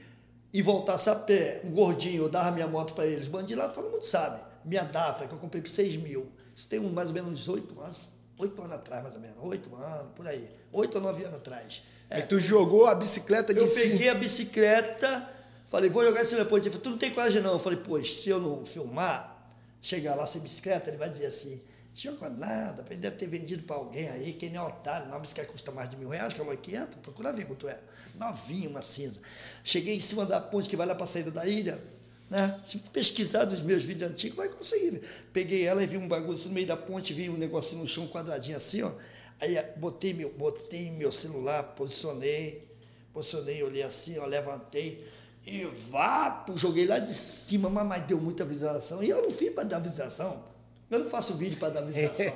[0.53, 3.27] e voltasse a pé, um gordinho, eu dava minha moto para eles.
[3.27, 4.41] Bandido lá, todo mundo sabe.
[4.63, 6.31] Minha DAFA, que eu comprei por 6 mil.
[6.55, 9.37] Isso tem mais ou menos 8 anos oito anos atrás, mais ou menos.
[9.41, 10.49] Oito anos, por aí.
[10.71, 11.81] Oito ou nove anos atrás.
[12.09, 13.91] É, tu jogou a bicicleta de Eu cima.
[13.91, 15.29] peguei a bicicleta,
[15.67, 16.63] Falei, vou jogar esse depois.
[16.63, 17.53] Ele falou, tu não tem coragem não.
[17.53, 19.49] Eu falei, pois, se eu não filmar,
[19.81, 21.61] chegar lá sem bicicleta, ele vai dizer assim,
[21.93, 25.51] joga nada, ele deve ter vendido para alguém aí, quem nem é otário, uma bicicleta
[25.51, 27.77] custa mais de mil reais, que é 500, procura ver quanto é.
[28.15, 29.19] Novinha, uma cinza.
[29.63, 31.77] Cheguei em cima da ponte que vai lá para a saída da ilha,
[32.29, 32.59] né?
[32.63, 35.01] Se pesquisar dos meus vídeos antigos, vai conseguir.
[35.31, 37.87] Peguei ela e vi um bagulho assim, no meio da ponte, vi um negocinho no
[37.87, 38.91] chão, quadradinho assim, ó.
[39.39, 42.67] Aí botei meu, botei meu celular, posicionei,
[43.13, 45.05] posicionei, olhei assim, ó, levantei
[45.47, 49.01] e vá, joguei lá de cima, mas, deu muita visualização.
[49.01, 50.43] E eu não fiz para dar visualização.
[50.89, 52.33] Eu não faço vídeo para dar visualização.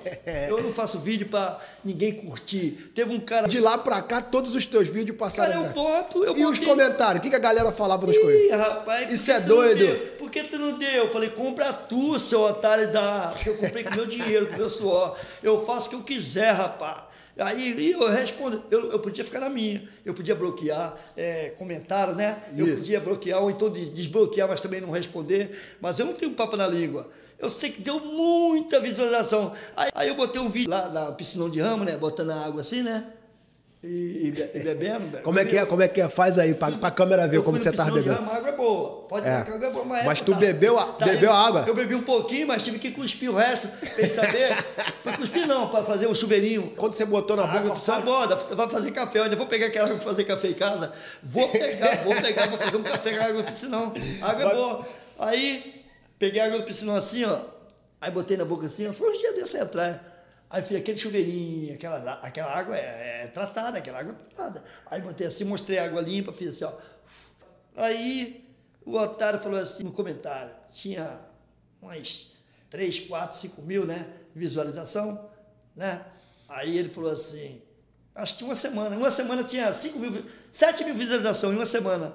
[0.49, 2.91] eu não faço vídeo para ninguém curtir.
[2.93, 3.47] Teve um cara.
[3.47, 5.53] De lá para cá, todos os teus vídeos passaram.
[5.53, 6.17] Cara, eu boto.
[6.17, 6.45] Eu e botei...
[6.45, 7.19] os comentários?
[7.19, 8.51] O que, que a galera falava nos coisas?
[8.51, 9.09] rapaz.
[9.09, 10.17] Isso é doido.
[10.17, 11.05] Por que tu não deu?
[11.05, 13.29] Eu falei, compra tu, seu otário da.
[13.33, 15.17] Porque eu comprei com meu dinheiro, com meu suor.
[15.41, 17.11] Eu faço o que eu quiser, rapaz.
[17.37, 22.37] Aí eu respondo, eu, eu podia ficar na minha, eu podia bloquear é, comentário, né?
[22.55, 22.79] Eu Isso.
[22.79, 25.49] podia bloquear, ou então desbloquear, mas também não responder.
[25.79, 27.09] Mas eu não tenho papo na língua.
[27.41, 29.51] Eu sei que deu muita visualização.
[29.75, 31.97] Aí, aí eu botei um vídeo lá na piscinão de ramo, né?
[31.97, 33.05] Botando a água assim, né?
[33.83, 35.17] E, e, bebendo.
[35.23, 35.65] Como é que é?
[35.65, 36.07] Como é que é?
[36.07, 38.11] Faz aí pra, pra câmera ver como você tá bebendo.
[38.11, 39.07] A água é boa.
[39.09, 39.31] Pode é.
[39.31, 41.65] água é boa, mas, mas tu tá, bebeu, a, tá bebeu a água?
[41.67, 43.67] Eu bebi um pouquinho, mas tive que cuspir o resto.
[43.67, 44.55] Pra saber.
[45.01, 46.73] pra cuspir não, pra fazer o um chuveirinho.
[46.77, 47.79] Quando você botou na boca.
[47.79, 49.21] Só moda, vai fazer café.
[49.21, 50.91] Olha, eu vou pegar aquela água pra fazer café em casa.
[51.23, 53.93] Vou pegar, vou pegar, vou fazer um café com água piscinão.
[54.21, 54.85] A água é boa.
[55.17, 55.80] Aí,
[56.21, 57.41] peguei a água do piscinão assim, ó.
[57.99, 58.93] Aí botei na boca assim, ó.
[58.93, 59.99] Foi uns dias desse atrás.
[60.51, 64.63] Aí fiz aquele chuveirinho, aquela, aquela água é, é, tratada, aquela água é tratada.
[64.85, 66.73] Aí botei assim, mostrei a água limpa, fiz assim, ó.
[67.75, 68.47] Aí
[68.85, 71.21] o otário falou assim no comentário, tinha
[71.81, 72.33] umas
[72.69, 74.07] 3, 4, 5 mil, né?
[74.35, 75.27] Visualização,
[75.75, 76.05] né?
[76.49, 77.63] Aí ele falou assim,
[78.13, 82.13] acho que uma semana, uma semana tinha 5 mil, 7 mil visualizações em uma semana.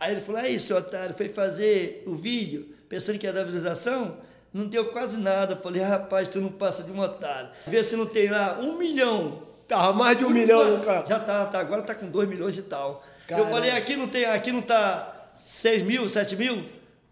[0.00, 4.16] Aí ele falou, é isso, otário, foi fazer o vídeo pensando que dar visualização,
[4.52, 5.56] não deu quase nada.
[5.56, 7.50] Falei, rapaz, tu não passa de um otário.
[7.66, 9.42] Vê se não tem lá um milhão.
[9.66, 11.04] Tava mais de um milhão, cara.
[11.04, 13.04] Já tá, tá, agora tá com dois milhões e tal.
[13.26, 13.48] Caramba.
[13.48, 16.64] Eu falei, aqui não tem, aqui não tá seis mil, sete mil,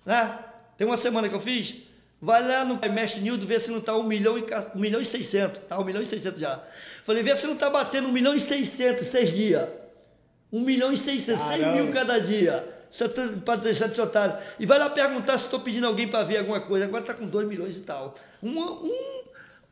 [0.07, 0.39] né?
[0.77, 1.75] Tem uma semana que eu fiz.
[2.21, 4.45] Vai lá no Mestre Nildo ver se não tá um milhão e,
[4.77, 5.63] um milhão e seiscentos.
[5.69, 6.61] Tá um milhão e seiscentos já.
[7.05, 9.69] Falei, vê se não tá batendo um milhão e seiscentos seis dias.
[10.53, 12.72] Um milhão e seiscentos, seis mil cada dia
[13.45, 14.37] para deixar de ser otário.
[14.59, 16.85] E vai lá perguntar se estou pedindo alguém para ver alguma coisa.
[16.85, 18.15] Agora está com 2 milhões e tal.
[18.43, 19.23] Uma, um,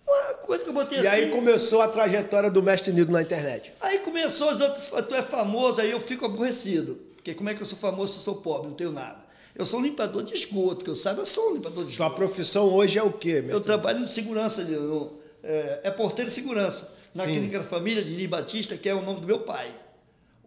[0.06, 1.20] uma coisa que eu botei e assim.
[1.20, 3.72] E aí começou a trajetória do Mestre Nido na internet.
[3.80, 6.98] Aí começou, os outros, tu é famoso, aí eu fico aborrecido.
[7.16, 9.18] Porque como é que eu sou famoso se eu sou pobre, não tenho nada?
[9.54, 12.10] Eu sou um limpador de esgoto, que eu saiba, eu sou um limpador de esgoto.
[12.10, 13.44] Sua profissão hoje é o quê?
[13.48, 16.90] Eu trabalho em segurança, eu, é, é porteiro de segurança.
[17.14, 17.32] Na Sim.
[17.32, 19.70] Clínica da Família de Nini Batista, que é o nome do meu pai.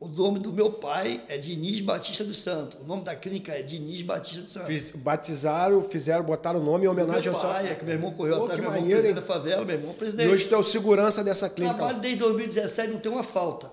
[0.04, 2.82] O nome do meu pai é Diniz Batista dos Santos.
[2.82, 4.68] O nome da clínica é Diniz Batista dos Santos.
[4.68, 7.72] Fiz, batizaram, fizeram, botaram o nome em homenagem ao seu pai.
[7.72, 10.28] É que meu irmão correu Pô, atrás, meu maneiro, irmão da favela, meu irmão presidente.
[10.28, 11.78] E hoje tu é o segurança dessa clínica.
[11.78, 13.72] Trabalho desde 2017, não tem uma falta.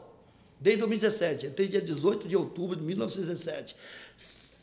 [0.61, 1.47] Desde 2017.
[1.47, 3.75] Entrei dia 18 de outubro de 1917.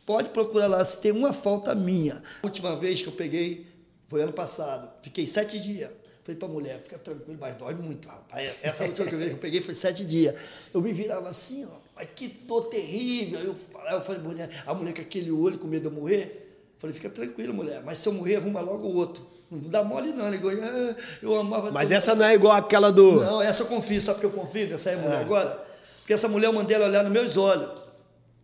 [0.05, 2.23] Pode procurar lá se tem uma falta minha.
[2.43, 3.67] A última vez que eu peguei
[4.07, 4.89] foi ano passado.
[5.01, 5.91] Fiquei sete dias.
[6.27, 8.57] Falei para a mulher, fica tranquilo, mas dói muito, rapaz.
[8.61, 10.35] Essa última que eu peguei foi sete dias.
[10.73, 13.39] Eu me virava assim, ó, mas que dor terrível.
[13.39, 13.55] Eu,
[13.91, 16.65] eu falei, mulher, a mulher com aquele olho, com medo de eu morrer.
[16.79, 19.25] Falei, fica tranquilo, mulher, mas se eu morrer, arruma logo o outro.
[19.49, 20.51] Não dá mole não, ligou.
[20.51, 21.71] Ah, eu amava.
[21.71, 23.23] Mas essa não é igual aquela do.
[23.23, 25.21] Não, essa eu confio, sabe porque eu confio nessa mulher é.
[25.21, 25.65] agora?
[25.99, 27.71] Porque essa mulher eu mandei ela olhar nos meus olhos.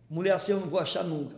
[0.08, 1.36] Mulher assim eu não vou achar nunca.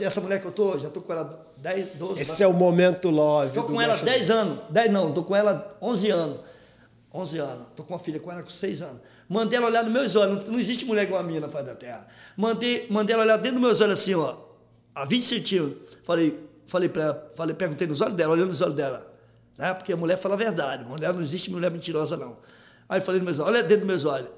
[0.00, 3.10] Essa mulher que eu tô, já tô com ela 10, 12 Esse é o momento
[3.10, 3.48] love.
[3.48, 4.60] Estou com ela 10 anos.
[4.70, 6.40] 10 não, estou com ela 11 anos.
[7.12, 7.68] 11 anos.
[7.68, 9.00] Estou com uma filha com ela com 6 anos.
[9.28, 10.48] Mandei ela olhar nos meus olhos.
[10.48, 12.06] Não, existe mulher igual a minha na face da terra.
[12.36, 14.36] Mandei, mandei ela olhar dentro dos meus olhos assim, ó.
[14.94, 15.98] A 20 centímetros.
[16.04, 19.12] Falei, falei para ela, falei, perguntei nos olhos dela, olhando nos olhos dela.
[19.58, 19.74] Né?
[19.74, 20.84] Porque a mulher fala a verdade.
[20.84, 22.36] Mulher não existe mulher mentirosa, não.
[22.88, 24.30] Aí falei nos meus olhos, olha dentro dos meus olhos.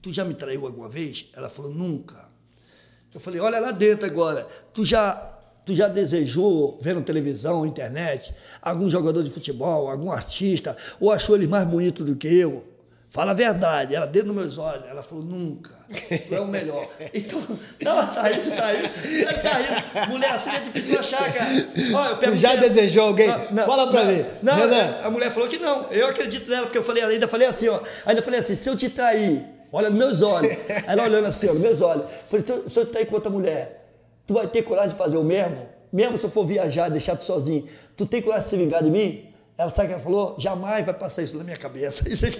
[0.00, 1.26] Tu já me traiu alguma vez?
[1.34, 2.30] Ela falou, nunca.
[3.14, 4.46] Eu falei, olha lá dentro agora.
[4.72, 5.12] Tu já,
[5.64, 11.48] tu já desejou, vendo televisão, internet, algum jogador de futebol, algum artista, ou achou ele
[11.48, 12.70] mais bonito do que eu?
[13.10, 13.94] Fala a verdade.
[13.94, 14.84] Ela dentro dos meus olhos.
[14.88, 15.72] Ela falou, nunca.
[16.28, 16.86] Tu é o melhor.
[17.12, 17.40] Então,
[17.82, 18.82] não, tá aí, tu tá aí.
[19.42, 20.08] Tá aí.
[20.08, 21.50] Mulher assim é difícil achar, cara.
[21.92, 23.26] Ó, tu já desejou alguém?
[23.26, 24.24] Não, não, Fala pra não, mim.
[24.42, 25.86] Não, a mulher falou que não.
[25.90, 27.80] Eu acredito nela, porque eu falei, ainda falei assim, ó.
[28.06, 30.56] Ainda falei assim, se eu te trair, Olha nos meus olhos.
[30.86, 32.06] Ela olhando assim, ó, nos meus olhos.
[32.28, 33.88] Falei, se eu estar com outra mulher,
[34.26, 35.66] tu vai ter coragem de fazer o mesmo?
[35.92, 38.90] Mesmo se eu for viajar, deixar tu sozinho, tu tem coragem de se vingar de
[38.90, 39.26] mim?
[39.56, 40.36] Ela sabe o que ela falou?
[40.38, 42.08] Jamais vai passar isso na minha cabeça.
[42.08, 42.38] Isso aqui.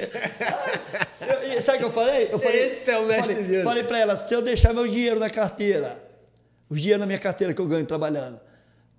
[1.54, 2.28] eu, sabe o que eu falei?
[2.32, 5.20] Eu falei Esse é o mestre falei, falei para ela, se eu deixar meu dinheiro
[5.20, 6.02] na carteira,
[6.70, 8.40] Os dinheiros na minha carteira que eu ganho trabalhando.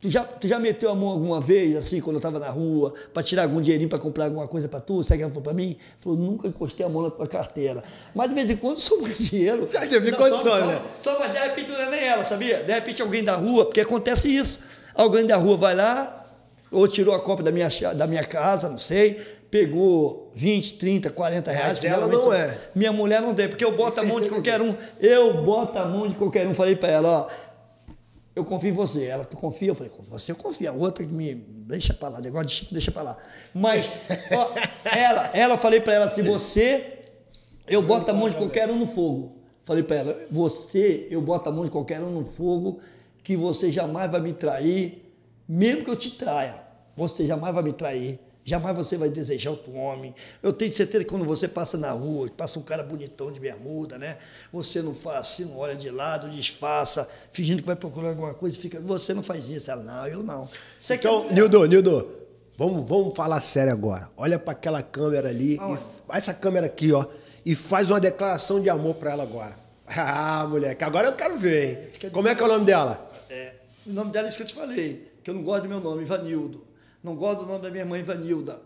[0.01, 2.91] Tu já, tu já meteu a mão alguma vez, assim, quando eu estava na rua,
[3.13, 5.03] para tirar algum dinheirinho para comprar alguma coisa para tu?
[5.03, 5.77] Sabe que ela falou para mim?
[5.99, 7.83] Falou, nunca encostei a mão na tua carteira.
[8.15, 9.67] Mas de vez em quando sobra dinheiro.
[9.67, 10.81] Já teve condições, né?
[11.03, 12.63] Só, mas de repente não é nem ela, sabia?
[12.63, 14.59] De repente alguém da rua, porque acontece isso.
[14.95, 16.25] Alguém da rua vai lá,
[16.71, 21.51] ou tirou a cópia da minha, da minha casa, não sei, pegou 20, 30, 40
[21.51, 21.67] reais.
[21.67, 22.57] Mas ela não é.
[22.73, 24.75] Minha mulher não tem, porque eu boto a mão de qualquer um.
[24.99, 26.55] Eu boto a mão de qualquer um.
[26.55, 27.27] Falei para ela, ó
[28.35, 29.05] eu confio em você.
[29.05, 29.69] Ela, tu confia?
[29.69, 30.69] Eu falei, você eu confio.
[30.69, 33.17] A outra que me deixa para lá, negócio de Chico, deixa para lá.
[33.53, 33.89] Mas,
[34.31, 34.51] ó,
[34.95, 36.99] ela, ela, eu falei para ela assim, você,
[37.67, 39.37] eu boto a mão de qualquer um no fogo.
[39.63, 42.79] Falei para ela, você, eu boto a mão de qualquer um no fogo,
[43.23, 45.13] que você jamais vai me trair,
[45.47, 46.61] mesmo que eu te traia.
[46.95, 48.19] Você jamais vai me trair.
[48.43, 50.15] Jamais você vai desejar outro homem.
[50.41, 53.99] Eu tenho certeza que quando você passa na rua, passa um cara bonitão de bermuda,
[53.99, 54.17] né?
[54.51, 58.58] Você não faz assim, não olha de lado, disfarça, fingindo que vai procurar alguma coisa,
[58.58, 58.82] fica.
[58.82, 59.69] Você não faz isso.
[59.69, 60.49] Ela, não, eu não.
[60.80, 61.34] Você então, quer...
[61.36, 62.12] Nildo, Nildo,
[62.58, 64.10] vamos, vamos falar sério agora.
[64.17, 65.77] Olha para aquela câmera ali, ah,
[66.13, 67.06] e, essa câmera aqui, ó,
[67.45, 69.62] e faz uma declaração de amor para ela agora.
[69.93, 72.12] Ah, moleque, agora eu quero ver, hein?
[72.12, 73.06] Como é que é o nome dela?
[73.30, 75.69] É, o nome dela é isso que eu te falei, que eu não gosto do
[75.69, 76.70] meu nome, Ivanildo.
[77.03, 78.61] Não gosto do nome da minha mãe, Vanilda.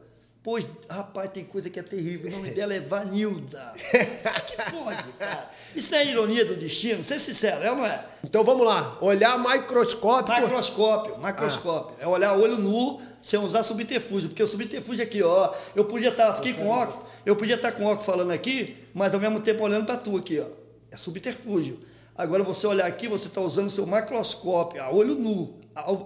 [0.46, 2.30] Pois, rapaz, tem coisa que é terrível.
[2.32, 3.74] O nome dela é Vanilda.
[3.76, 5.50] que pode, cara?
[5.76, 7.04] Isso não é ironia do destino?
[7.04, 8.06] Ser sincero, é ou não é?
[8.24, 8.96] Então vamos lá.
[9.02, 10.36] Olhar microscópio.
[10.40, 11.96] Microscópio, microscópio.
[12.00, 12.04] Ah.
[12.04, 14.30] É olhar olho nu sem usar subterfúgio.
[14.30, 15.52] Porque o subterfúgio aqui, ó.
[15.76, 18.78] Eu podia estar, tá, fiquei com óculos, eu podia estar tá com óculos falando aqui,
[18.94, 20.46] mas ao mesmo tempo olhando para tu aqui, ó.
[20.92, 21.80] É subterfúgio.
[22.16, 25.60] Agora você olhar aqui, você está usando o seu macroscópio, a olho nu,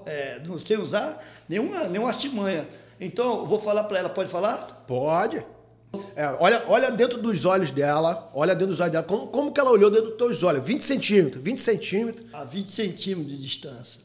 [0.06, 2.68] é, sem usar nenhuma, nenhuma artimanha.
[3.00, 4.84] Então, vou falar para ela, pode falar?
[4.88, 5.46] Pode.
[6.16, 9.60] É, olha, olha dentro dos olhos dela, olha dentro dos olhos dela, como, como que
[9.60, 10.64] ela olhou dentro dos teus olhos?
[10.64, 12.28] 20 centímetros, 20 centímetros.
[12.34, 14.02] A 20 centímetros de distância.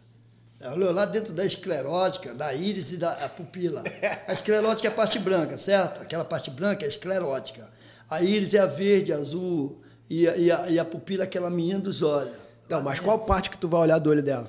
[0.61, 3.83] Ela olhou lá dentro da esclerótica, da íris e da pupila.
[4.27, 6.01] A esclerótica é a parte branca, certo?
[6.01, 7.69] Aquela parte branca é a esclerótica.
[8.09, 11.51] A íris é a verde, azul, e a, e a, e a pupila é aquela
[11.51, 12.33] menina dos olhos.
[12.71, 14.49] Não, mas qual parte que tu vai olhar do olho dela?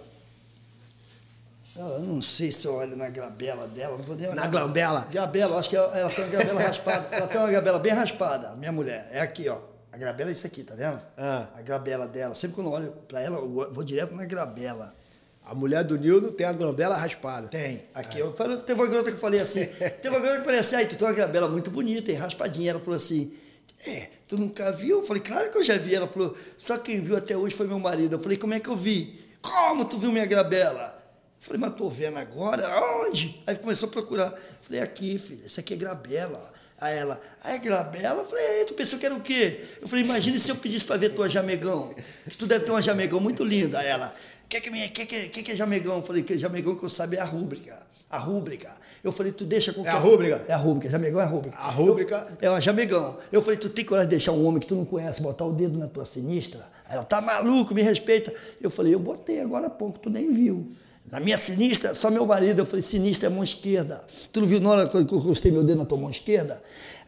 [1.77, 3.97] Eu não sei se eu olho na grabela dela.
[3.97, 5.07] Não vou nem na glambela?
[5.11, 7.15] Grabela, acho que ela, ela tem uma grabela raspada.
[7.15, 9.09] Ela tem uma grabela bem raspada, minha mulher.
[9.11, 9.57] É aqui, ó.
[9.91, 10.99] A grabela é isso aqui, tá vendo?
[11.17, 11.47] Ah.
[11.55, 12.33] A grabela dela.
[12.35, 14.95] Sempre quando eu olho pra ela, eu vou direto na grabela.
[15.45, 17.49] A mulher do Nildo tem a glambela raspada.
[17.49, 17.83] Tem.
[17.93, 18.21] Aqui, é.
[18.21, 19.65] eu falei, teve uma garota que eu falei assim,
[20.01, 22.15] teve uma garota que eu falei assim, aí tu tem uma grabela muito bonita, e
[22.15, 22.71] raspadinha.
[22.71, 23.31] Ela falou assim,
[23.85, 24.99] é, tu nunca viu?
[24.99, 25.93] Eu falei, claro que eu já vi.
[25.93, 28.15] Ela falou, só quem viu até hoje foi meu marido.
[28.15, 29.23] Eu falei, como é que eu vi?
[29.41, 30.94] Como tu viu minha grabela?
[31.45, 32.67] Falei, mas tô vendo agora?
[33.05, 33.39] Onde?
[33.45, 34.34] Aí começou a procurar.
[34.63, 36.51] Falei, aqui, filha, isso aqui é grabela.
[36.81, 38.23] Aí ela, ah, é grabela?
[38.23, 39.63] Eu falei, tu pensou que era o quê?
[39.79, 41.93] Eu falei, imagine se eu pedisse para ver tua jamegão,
[42.27, 43.77] que tu deve ter uma jamegão muito linda.
[43.77, 44.12] Aí ela,
[44.43, 45.97] o que, que, que, que, que é jamegão?
[45.97, 47.77] Eu falei, que jamegão que eu sabe é a rúbrica.
[48.10, 48.71] A rúbrica.
[49.03, 50.43] Eu falei, tu deixa com É a rúbrica?
[50.47, 51.58] É a rúbrica, jamegão é a rúbrica.
[51.58, 52.38] A rúbrica?
[52.41, 53.19] Eu, é a jamegão.
[53.31, 55.53] Eu falei, tu tem coragem de deixar um homem que tu não conhece botar o
[55.53, 56.67] dedo na tua sinistra?
[56.88, 58.34] Aí ela, tá maluco, me respeita.
[58.60, 60.71] Eu falei, eu botei agora há pouco, tu nem viu.
[61.11, 62.59] Na minha sinistra, só meu marido.
[62.59, 64.01] Eu falei, sinistra é mão esquerda.
[64.33, 66.61] Tu não viu na hora que eu encostei meu dedo na tua mão esquerda?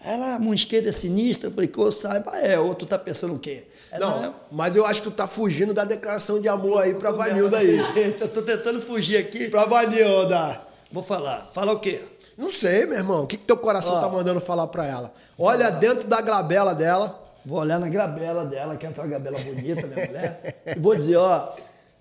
[0.03, 1.47] Ela, a mão esquerda é sinistra.
[1.47, 2.59] Eu falei, que eu saiba, é.
[2.59, 3.65] Ou tu tá pensando o quê?
[3.91, 4.33] Ela, não, é...
[4.51, 7.77] mas eu acho que tu tá fugindo da declaração de amor aí pra Vanilda aí.
[8.21, 9.49] eu tô tentando fugir aqui.
[9.49, 10.61] Pra Vanilda.
[10.91, 11.49] Vou falar.
[11.51, 11.99] Fala o quê?
[12.37, 13.23] Não sei, meu irmão.
[13.23, 15.11] O que, que teu coração Ó, tá mandando falar pra ela?
[15.39, 15.79] Olha falar.
[15.79, 17.23] dentro da glabela dela.
[17.43, 20.63] Vou olhar na glabela dela, que é uma glabela bonita, minha mulher.
[20.75, 21.49] E vou dizer, ó,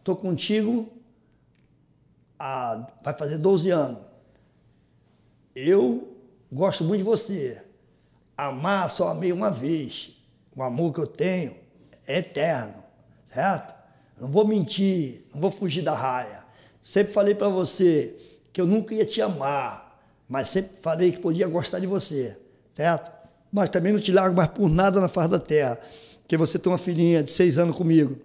[0.04, 0.95] tô contigo
[2.38, 4.00] há, vai fazer 12 anos.
[5.54, 6.16] Eu
[6.52, 7.62] gosto muito de você.
[8.36, 10.12] Amar só amei uma vez.
[10.54, 11.56] O amor que eu tenho
[12.06, 12.82] é eterno,
[13.26, 13.74] certo?
[14.20, 16.44] Não vou mentir, não vou fugir da raia.
[16.80, 18.16] Sempre falei para você
[18.52, 22.38] que eu nunca ia te amar, mas sempre falei que podia gostar de você,
[22.72, 23.10] certo?
[23.52, 25.78] Mas também não te largo mais por nada na face da terra,
[26.22, 28.16] porque você tem uma filhinha de seis anos comigo.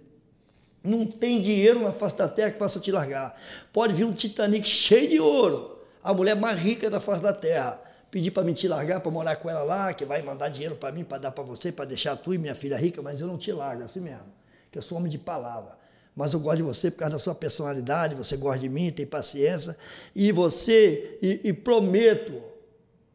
[0.84, 3.39] Não tem dinheiro na face da terra que faça te largar.
[3.72, 7.80] Pode vir um Titanic cheio de ouro, a mulher mais rica da face da terra,
[8.10, 10.91] pedir para me te largar, para morar com ela lá, que vai mandar dinheiro para
[10.91, 13.38] mim, para dar para você, para deixar tu e minha filha rica, mas eu não
[13.38, 14.26] te largo, assim mesmo.
[14.72, 15.80] Que eu sou homem de palavra.
[16.15, 19.06] Mas eu gosto de você por causa da sua personalidade, você gosta de mim, tem
[19.06, 19.78] paciência.
[20.15, 22.34] E você, e, e prometo,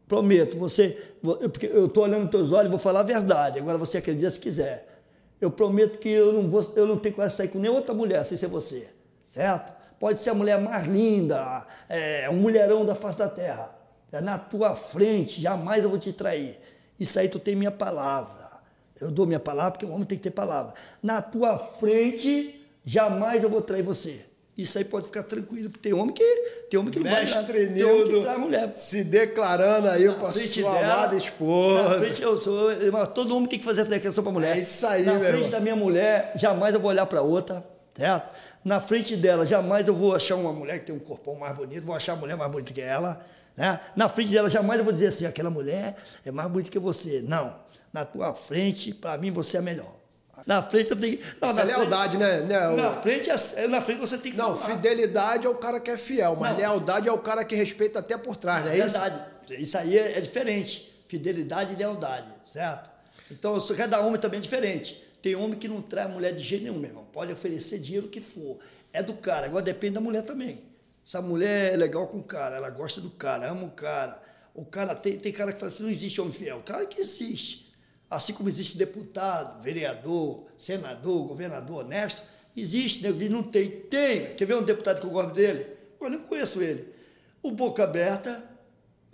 [0.07, 3.59] prometo, você, porque eu estou olhando nos teus olhos vou falar a verdade.
[3.59, 4.96] Agora você acredita se quiser
[5.41, 8.25] eu prometo que eu não, vou, eu não tenho de sair com nenhuma outra mulher
[8.25, 8.89] sem ser você,
[9.29, 9.73] certo?
[9.99, 13.75] Pode ser a mulher mais linda, é, um mulherão da face da terra.
[14.13, 16.59] É na tua frente, jamais eu vou te trair.
[16.99, 18.51] Isso aí tu tem minha palavra.
[18.99, 20.73] Eu dou minha palavra porque o homem tem que ter palavra.
[21.03, 24.25] Na tua frente, jamais eu vou trair você.
[24.57, 26.25] Isso aí pode ficar tranquilo, porque tem homem que,
[26.69, 28.73] tem homem que não Mestre vai Tem homem que trai mulher.
[28.77, 31.99] se declarando aí frente sua dela, amada Na esposa.
[31.99, 34.57] frente, eu sou, todo homem tem que fazer essa declaração para mulher.
[34.57, 35.51] É isso aí, Na frente irmão.
[35.51, 37.65] da minha mulher, jamais eu vou olhar para outra,
[37.97, 38.29] certo?
[38.65, 41.85] Na frente dela, jamais eu vou achar uma mulher que tem um corpão mais bonito,
[41.85, 43.25] vou achar a mulher mais bonita que ela.
[43.57, 43.79] Né?
[43.95, 47.23] Na frente dela, jamais eu vou dizer assim, aquela mulher é mais bonita que você.
[47.27, 47.55] Não.
[47.93, 49.96] Na tua frente, para mim, você é melhor.
[50.45, 51.19] Na frente eu tenho.
[51.41, 52.41] Não, Essa na é lealdade, né?
[52.43, 52.59] né?
[52.59, 54.75] Frente, O- na, frente, é- na frente você tem que Não, falar.
[54.77, 56.59] fidelidade é o cara que é fiel, mas Não.
[56.59, 58.91] lealdade é o cara que respeita até por trás, não É é isso?
[58.99, 59.25] verdade.
[59.63, 60.93] Isso aí é, é diferente.
[61.09, 62.91] Fidelidade e lealdade, certo?
[63.31, 65.03] Então, sou- cada homem também é diferente.
[65.23, 67.05] Tem homem que não traz mulher de jeito nenhum, meu irmão.
[67.13, 68.59] Pode oferecer dinheiro o que for.
[68.93, 69.47] É do cara.
[69.47, 70.63] Agora depende da mulher também.
[71.05, 74.21] Se a mulher é legal com o cara, ela gosta do cara, ama o cara.
[74.55, 76.63] O cara tem, tem cara que fala assim, não existe homem fiel.
[76.65, 77.66] Cara que existe.
[78.11, 82.23] Assim como existe deputado, vereador, senador, governador honesto,
[82.57, 83.69] existe, diz, não tem.
[83.69, 84.35] Tem.
[84.35, 85.67] Quer ver um deputado que eu gosto dele?
[86.01, 86.95] Eu não conheço ele.
[87.43, 88.57] O Boca Aberta,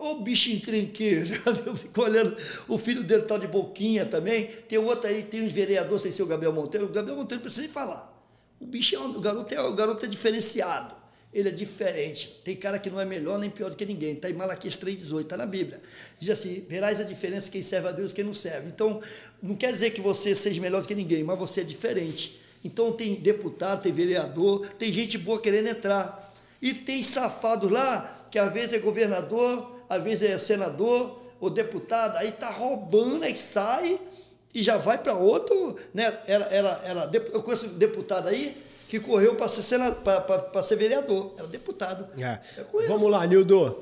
[0.03, 1.31] Ô bicho encrenqueiro,
[1.65, 4.47] eu fico olhando, o filho dele tá de boquinha também.
[4.69, 6.87] Tem outro aí, tem uns vereadores, sem ser o Gabriel Monteiro.
[6.87, 8.13] O Gabriel Monteiro não precisa nem falar.
[8.59, 10.93] O bicho é um, o garoto é, o garoto é diferenciado.
[11.33, 12.41] Ele é diferente.
[12.45, 14.13] Tem cara que não é melhor nem pior do que ninguém.
[14.13, 15.81] Está em Malaquias 3,18, está na Bíblia.
[16.19, 18.69] Diz assim: verás a diferença quem serve a Deus e quem não serve.
[18.69, 19.01] Então,
[19.43, 22.41] não quer dizer que você seja melhor do que ninguém, mas você é diferente.
[22.65, 26.33] Então tem deputado, tem vereador, tem gente boa querendo entrar.
[26.61, 32.17] E tem safado lá, que às vezes é governador, às vezes é senador ou deputado,
[32.19, 33.99] aí tá roubando, aí sai
[34.55, 36.17] e já vai para outro, né?
[36.27, 38.57] Era, era, era, eu conheço um deputado aí
[38.93, 42.07] que correu para ser, ser vereador, era deputado.
[42.23, 42.39] É.
[42.89, 43.75] Vamos lá, Nildo.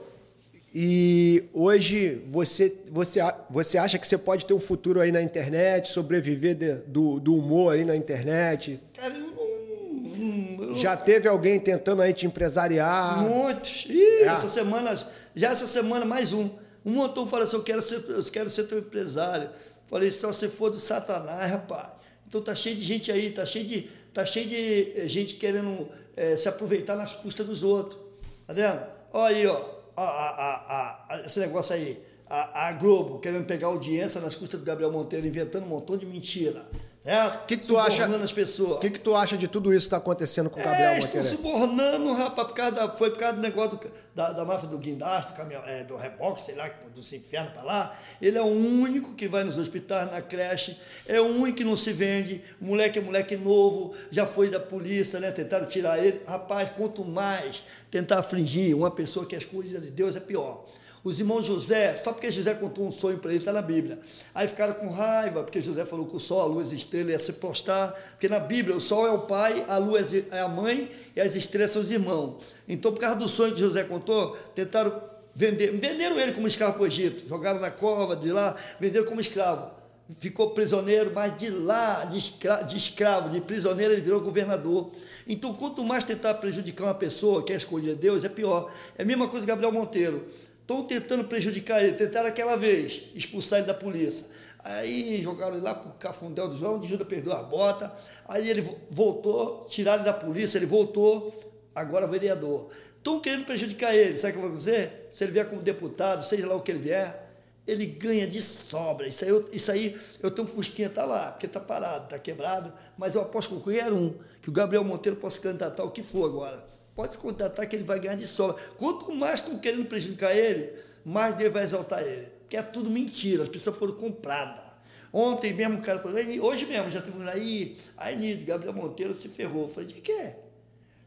[0.73, 3.19] E hoje você, você,
[3.51, 7.35] você acha que você pode ter um futuro aí na internet, sobreviver de- do, do
[7.35, 8.81] humor aí na internet?
[8.95, 13.21] Cara, eu não- eu- Já teve alguém tentando aí te empresariar?
[13.23, 13.87] Muitos.
[13.89, 14.27] Ih, É.
[14.27, 14.97] essa semana,
[15.35, 16.49] já essa semana mais um.
[16.87, 19.51] Um montão fala assim, eu quero ser, eu quero ser teu empresário.
[19.89, 21.89] Falei, só se for do satanás, rapaz.
[22.29, 25.89] Então tá cheio de gente aí, tá cheio de, tá cheio de eh, gente querendo
[26.17, 28.01] eh, se aproveitar nas custas dos outros.
[28.47, 28.81] Tá vendo?
[29.13, 29.61] Olha aí, ó.
[29.97, 32.03] A, a, a- esse negócio aí.
[32.29, 36.07] A, a Globo querendo pegar audiência nas custas do Gabriel Monteiro, inventando um montão de
[36.07, 36.65] mentira.
[37.03, 38.05] O que, que tu acha?
[38.05, 38.73] As pessoas.
[38.77, 40.99] O que, que tu acha de tudo isso que está acontecendo com o Gabriel É,
[40.99, 44.69] estão subornando, rapaz, por causa da, foi por causa do negócio do- da, da máfia
[44.69, 47.97] do guindaste, do, caminhão, é, do reboque, sei lá, dos infernos para lá.
[48.21, 50.77] Ele é o único que vai nos hospitais, na creche,
[51.09, 52.43] é o único que não se vende.
[52.61, 55.31] O moleque é moleque novo, já foi da polícia, né?
[55.33, 56.21] Tentaram tirar ele.
[56.27, 60.67] Rapaz, quanto mais tentar afligir uma pessoa que é escolhida de Deus, é pior.
[61.03, 63.99] Os irmãos José, só porque José contou um sonho para ele, está na Bíblia.
[64.35, 67.11] Aí ficaram com raiva, porque José falou que o sol, a luz e a estrela
[67.11, 67.93] ia se postar.
[68.11, 71.35] Porque na Bíblia o sol é o pai, a luz é a mãe e as
[71.35, 72.37] estrelas são os irmãos.
[72.69, 75.03] Então, por causa do sonho que José contou, tentaram
[75.35, 75.73] vender.
[75.73, 77.27] Venderam ele como escravo para o Egito.
[77.27, 79.71] Jogaram na cova de lá, venderam como escravo.
[80.19, 84.91] Ficou prisioneiro, mas de lá, de escravo, de, escravo, de prisioneiro, ele virou governador.
[85.27, 88.71] Então, quanto mais tentar prejudicar uma pessoa que é escolhida de Deus, é pior.
[88.99, 90.27] É a mesma coisa que Gabriel Monteiro.
[90.71, 94.27] Estão tentando prejudicar ele, tentaram aquela vez expulsar ele da polícia.
[94.63, 97.93] Aí jogaram ele lá para o Cafundel do João, onde Judas perdeu a bota.
[98.29, 101.35] Aí ele vo- voltou, tiraram ele da polícia, ele voltou,
[101.75, 102.69] agora vereador.
[102.97, 105.09] Estão querendo prejudicar ele, sabe o que eu vou dizer?
[105.11, 107.29] Se ele vier como deputado, seja lá o que ele vier,
[107.67, 109.09] ele ganha de sobra.
[109.09, 112.17] Isso aí, eu, isso aí, eu tenho um Fusquinha, tá lá, porque tá parado, tá
[112.17, 116.05] quebrado, mas eu aposto com qualquer um que o Gabriel Monteiro possa candidatar o que
[116.05, 116.65] for agora.
[116.95, 118.61] Pode contratar que ele vai ganhar de sobra.
[118.77, 120.73] Quanto mais estão querendo prejudicar ele,
[121.05, 122.27] mais Deus vai exaltar ele.
[122.41, 124.71] Porque é tudo mentira, as pessoas foram compradas.
[125.13, 128.75] Ontem mesmo o cara falou, "Ei, hoje mesmo já teve um aí, aí Nido, Gabriel
[128.75, 129.63] Monteiro se ferrou.
[129.63, 130.35] Eu falei, de quê?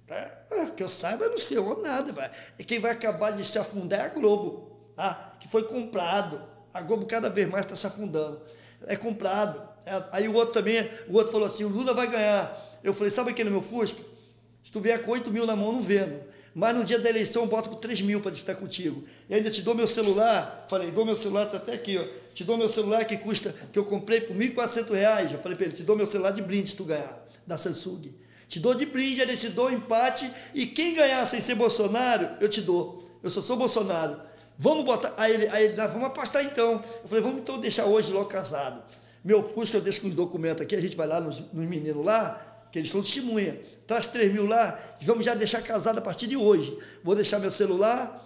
[0.05, 0.43] Tá?
[0.51, 2.31] Ah, que eu saiba, não se ferrou nada.
[2.59, 5.35] E quem vai acabar de se afundar é a Globo, tá?
[5.39, 6.41] que foi comprado.
[6.73, 8.41] A Globo cada vez mais está se afundando.
[8.87, 9.61] É comprado.
[9.85, 12.79] É, aí o outro também, o outro falou assim, o Lula vai ganhar.
[12.83, 14.01] Eu falei, sabe aquele meu Fusca?
[14.63, 16.19] Se tu vier com 8 mil na mão, não vendo.
[16.55, 19.03] Mas no dia da eleição eu boto por 3 mil para disputar contigo.
[19.27, 20.65] E ainda te dou meu celular.
[20.69, 22.03] Falei, dou meu celular, tá até aqui, ó.
[22.33, 25.31] Te dou meu celular que custa, que eu comprei por 1.400 reais.
[25.31, 28.13] Já falei para ele, te dou meu celular de brinde se tu ganhar, da Samsung.
[28.47, 30.29] Te dou de brinde, ele te dou empate.
[30.53, 33.03] E quem ganhar sem ser Bolsonaro, eu te dou.
[33.23, 34.19] Eu só sou Bolsonaro.
[34.57, 35.13] Vamos botar.
[35.17, 36.73] Aí ele, aí ele ah, vamos apostar então.
[36.73, 38.83] Eu falei, vamos então deixar hoje logo casado.
[39.23, 42.03] Meu Fusca eu deixo com os documentos aqui, a gente vai lá nos, nos meninos
[42.05, 43.57] lá, que eles são testemunha.
[43.87, 46.75] Traz 3 mil lá, e vamos já deixar casado a partir de hoje.
[47.03, 48.19] Vou deixar meu celular,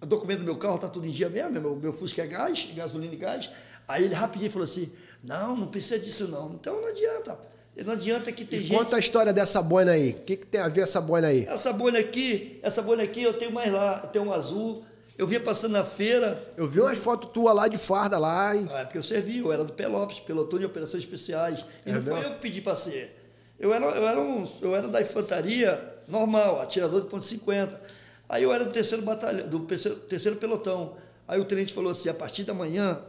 [0.00, 2.68] o documento do meu carro está tudo em dia mesmo, meu, meu Fusca é gás,
[2.74, 3.50] gasolina e gás.
[3.88, 4.90] Aí ele rapidinho falou assim:
[5.22, 6.52] não, não precisa disso não.
[6.54, 7.38] Então não adianta.
[7.84, 8.78] Não adianta que tem E gente.
[8.78, 10.10] conta a história dessa boina aí.
[10.10, 11.44] O que, que tem a ver essa boina aí?
[11.48, 14.84] Essa bolha aqui, essa bolha aqui eu tenho mais lá, eu tenho um azul.
[15.18, 18.54] Eu vinha passando na feira, Eu vi umas fotos tuas lá de farda lá.
[18.54, 18.66] E...
[18.72, 21.64] ah, é porque eu servi, eu era do Pelopes, pelotão de operações especiais.
[21.84, 22.28] E É não foi mesmo?
[22.28, 23.23] eu que pedi para ser.
[23.58, 27.82] Eu era, eu, era um, eu era da infantaria normal, atirador de ponto 50.
[28.28, 30.96] Aí eu era do terceiro batalhão, do terceiro, terceiro pelotão.
[31.26, 33.00] Aí o tenente falou assim: a partir da manhã,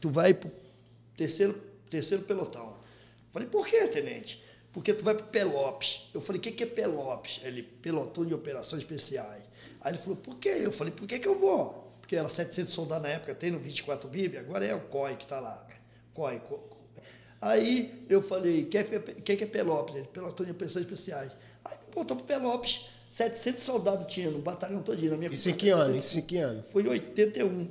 [0.00, 0.50] tu vai pro
[1.16, 2.76] terceiro, terceiro pelotão.
[3.36, 4.42] Falei, por quê, tenente?
[4.72, 6.08] Porque tu vai pro Pelopes.
[6.12, 7.40] Eu falei, o que, que é Pelopes?
[7.42, 9.42] Ele, pelotão de operações especiais.
[9.80, 10.50] Aí ele falou, por quê?
[10.60, 11.96] Eu falei, por que, que eu vou?
[12.00, 15.24] Porque era 700 soldados na época, tem no 24 Bíblia, agora é o COI que
[15.24, 15.66] está lá.
[16.14, 16.40] COI.
[17.46, 19.94] Aí eu falei, o que, é, Pe- que, que é Pelopes?
[19.96, 21.30] Ele, pelotão de operações especiais.
[21.64, 22.86] Aí me botou pro Pelopes.
[23.08, 25.96] 700 soldados tinha no batalhão todinho, na minha Isso em que ano?
[25.96, 26.64] Isso em que ano?
[26.72, 27.68] foi em 81.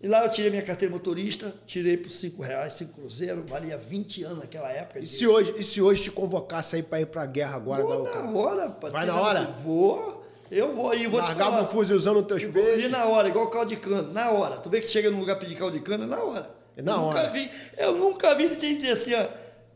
[0.00, 4.22] E lá eu tirei minha carteira motorista, tirei por 5 reais, 5 cruzeiro, valia 20
[4.24, 5.00] anos naquela época.
[5.00, 8.04] E se hoje, e se hoje te convocasse aí pra ir pra guerra agora Vou
[8.04, 8.70] da na hora.
[8.70, 9.42] pá, Vai na hora?
[9.64, 10.24] Vou.
[10.50, 11.62] Eu vou e vou te Largava falar.
[11.64, 12.84] um fuzilzão nos teus Eu peitos.
[12.84, 14.56] Ir na hora, igual caldo de cana, na hora.
[14.56, 16.57] Tu vê que chega num lugar pedir caldo de cana, na hora.
[16.78, 17.22] É na eu hora.
[17.22, 19.28] Nunca vi, eu nunca vi ninguém dizer assim, ó.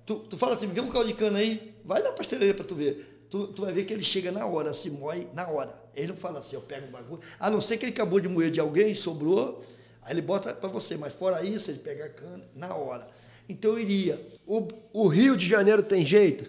[0.06, 2.76] Tu, tu fala assim, me um caldo de cana aí, vai na pastelaria pra tu
[2.76, 3.26] ver.
[3.28, 5.72] Tu, tu vai ver que ele chega na hora, se moe na hora.
[5.96, 7.20] Ele não fala assim, eu pego um bagulho.
[7.40, 9.60] A não ser que ele acabou de moer de alguém, sobrou,
[10.02, 10.96] aí ele bota pra você.
[10.96, 13.08] Mas fora isso, ele pega a cana na hora.
[13.48, 14.20] Então eu iria.
[14.46, 16.48] O, o Rio de Janeiro tem jeito?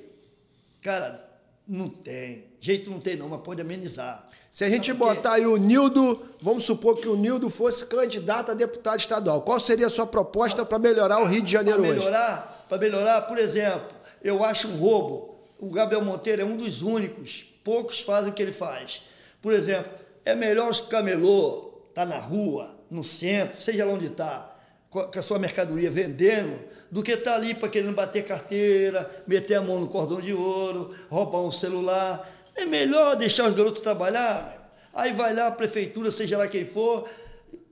[0.82, 1.20] Cara,
[1.68, 2.46] não tem.
[2.60, 4.30] Jeito não tem não, mas pode amenizar.
[4.54, 5.16] Se a gente Sabe por quê?
[5.16, 9.42] botar aí o Nildo, vamos supor que o Nildo fosse candidato a deputado estadual.
[9.42, 12.00] Qual seria a sua proposta para melhorar o Rio de Janeiro Para hoje?
[12.00, 13.88] melhorar, para melhorar, por exemplo,
[14.24, 15.40] eu acho um roubo.
[15.58, 19.02] O Gabriel Monteiro é um dos únicos, poucos fazem o que ele faz.
[19.42, 19.92] Por exemplo,
[20.24, 24.56] é melhor os camelô tá na rua, no centro, seja lá onde está,
[24.92, 26.60] com a sua mercadoria vendendo,
[26.92, 30.92] do que estar ali para querendo bater carteira, meter a mão no cordão de ouro,
[31.10, 32.30] roubar um celular.
[32.56, 34.62] É melhor deixar os garotos trabalhar.
[34.94, 37.10] Aí vai lá a prefeitura, seja lá quem for,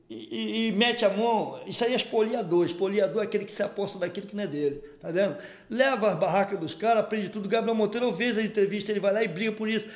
[0.10, 1.60] e, e- e mete a mão.
[1.68, 2.66] Isso aí é espoliador.
[2.66, 4.78] Espoliador é aquele que se aposta daquilo que não é dele.
[5.00, 5.38] Tá vendo?
[5.70, 7.48] Leva as barracas dos caras, aprende tudo.
[7.48, 9.88] Gabriel Monteiro, eu vejo a entrevista, ele vai lá e briga por isso.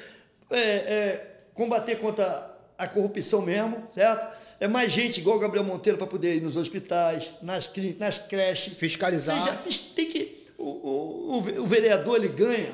[0.52, 4.36] É, é, combater contra a corrupção mesmo, certo?
[4.60, 8.74] É mais gente igual o Gabriel Monteiro para poder ir nos hospitais, nas, nas creches.
[8.78, 9.36] Fiscalizar.
[9.64, 12.74] Seja, tem que, o, o, o vereador ele ganha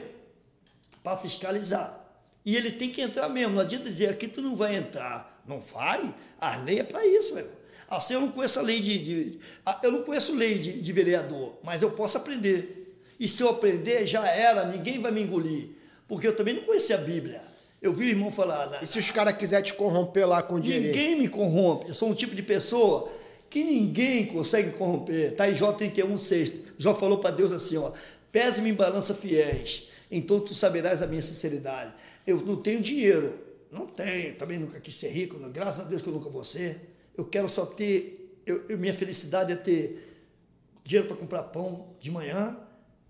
[1.02, 2.00] para fiscalizar.
[2.46, 3.54] E ele tem que entrar mesmo.
[3.56, 5.42] Não adianta dizer aqui tu não vai entrar.
[5.48, 6.14] Não vai?
[6.40, 7.48] A lei é para isso, meu.
[7.90, 8.98] Assim, eu não conheço a lei de.
[8.98, 12.96] de- a- eu não conheço lei de, de vereador, mas eu posso aprender.
[13.20, 15.70] E se eu aprender, já era, ninguém vai me engolir.
[16.08, 17.42] Porque eu também não conhecia a Bíblia.
[17.82, 18.70] Eu vi o irmão falar.
[18.70, 20.86] na- E se os caras quiserem te corromper lá com dinheiro?
[20.88, 21.90] Ninguém me corrompe.
[21.90, 23.12] Eu sou um tipo de pessoa
[23.50, 25.32] que ninguém consegue corromper.
[25.32, 26.52] Está em Jó 31, 6.
[26.78, 27.92] Jó falou para Deus assim: ó,
[28.32, 31.94] pese-me em balança fiéis, então tu saberás a minha sinceridade.
[32.26, 33.34] Eu não tenho dinheiro,
[33.72, 36.44] não tenho, também nunca quis ser rico, não- graças a Deus que eu nunca vou
[36.44, 36.90] ser.
[37.18, 40.08] Eu quero só ter, eu, eu- minha felicidade é ter
[40.84, 42.58] dinheiro para comprar pão de manhã,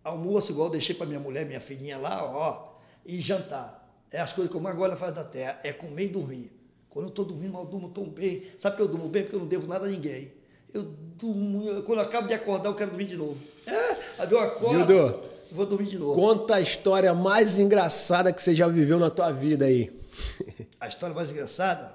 [0.03, 2.74] almoço igual deixei para minha mulher, minha filhinha lá, ó,
[3.05, 3.80] e jantar.
[4.12, 6.51] É as coisas que eu mais gosto face da terra, é comer e dormir.
[6.89, 8.43] Quando eu estou dormindo, eu durmo tão bem.
[8.57, 9.24] Sabe que eu durmo bem?
[9.24, 10.34] Porque eu não devo nada a ninguém.
[10.74, 13.38] Eu durmo, quando eu acabo de acordar, eu quero dormir de novo.
[13.66, 13.74] É,
[14.22, 15.22] aí eu acordo,
[15.54, 16.14] vou dormir de novo.
[16.16, 19.91] Conta a história mais engraçada que você já viveu na tua vida aí.
[20.80, 21.93] A história mais engraçada,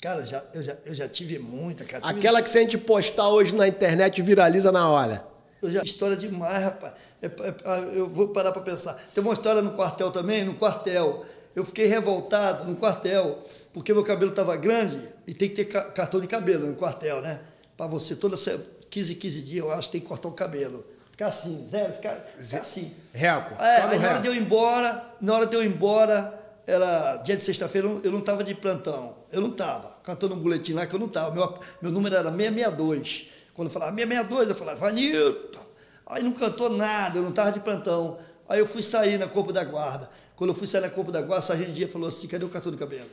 [0.00, 2.02] cara, já, eu, já, eu já tive muita, cara.
[2.04, 5.26] Tive- Aquela que se a gente postar hoje na internet viraliza na hora.
[5.62, 6.94] Eu já história demais, rapaz.
[7.22, 8.94] É, é, eu vou parar para pensar.
[9.14, 11.24] Tem uma história no quartel também, no quartel.
[11.56, 13.38] Eu fiquei revoltado no quartel,
[13.72, 17.22] porque meu cabelo estava grande e tem que ter ca- cartão de cabelo no quartel,
[17.22, 17.40] né?
[17.76, 18.58] Para você, toda se-
[18.90, 20.84] 15, 15 dias, eu acho, tem que cortar o cabelo.
[21.14, 22.92] Ficar assim, zero, ficar, ficar assim.
[23.12, 23.54] Reco.
[23.62, 27.18] É, aí na hora de eu ir embora, na hora de eu ir embora, era
[27.18, 29.14] dia de sexta-feira, eu não- eu não estava de plantão.
[29.30, 29.96] Eu não estava.
[30.02, 31.32] Cantando um boletim lá que eu não estava.
[31.32, 33.26] Meu, meu número era 662.
[33.54, 35.64] Quando eu falava 662, eu falava, Vanilton.
[36.08, 38.18] Aí não cantou nada, eu não estava de plantão.
[38.48, 40.10] Aí eu fui sair na Corpo da Guarda.
[40.34, 42.48] Quando eu fui sair na Corpo da Guarda, o sargento Dia falou assim, cadê o
[42.48, 43.08] cartão do cabelo?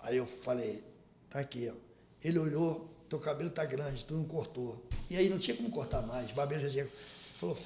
[0.00, 0.84] Aí eu falei,
[1.30, 1.74] tá aqui, ó.
[2.22, 4.86] Ele olhou, teu cabelo tá grande, tu não cortou.
[5.08, 6.30] E aí não tinha como cortar mais.
[6.30, 6.88] O barbeiro já tinha.
[7.38, 7.56] Falou,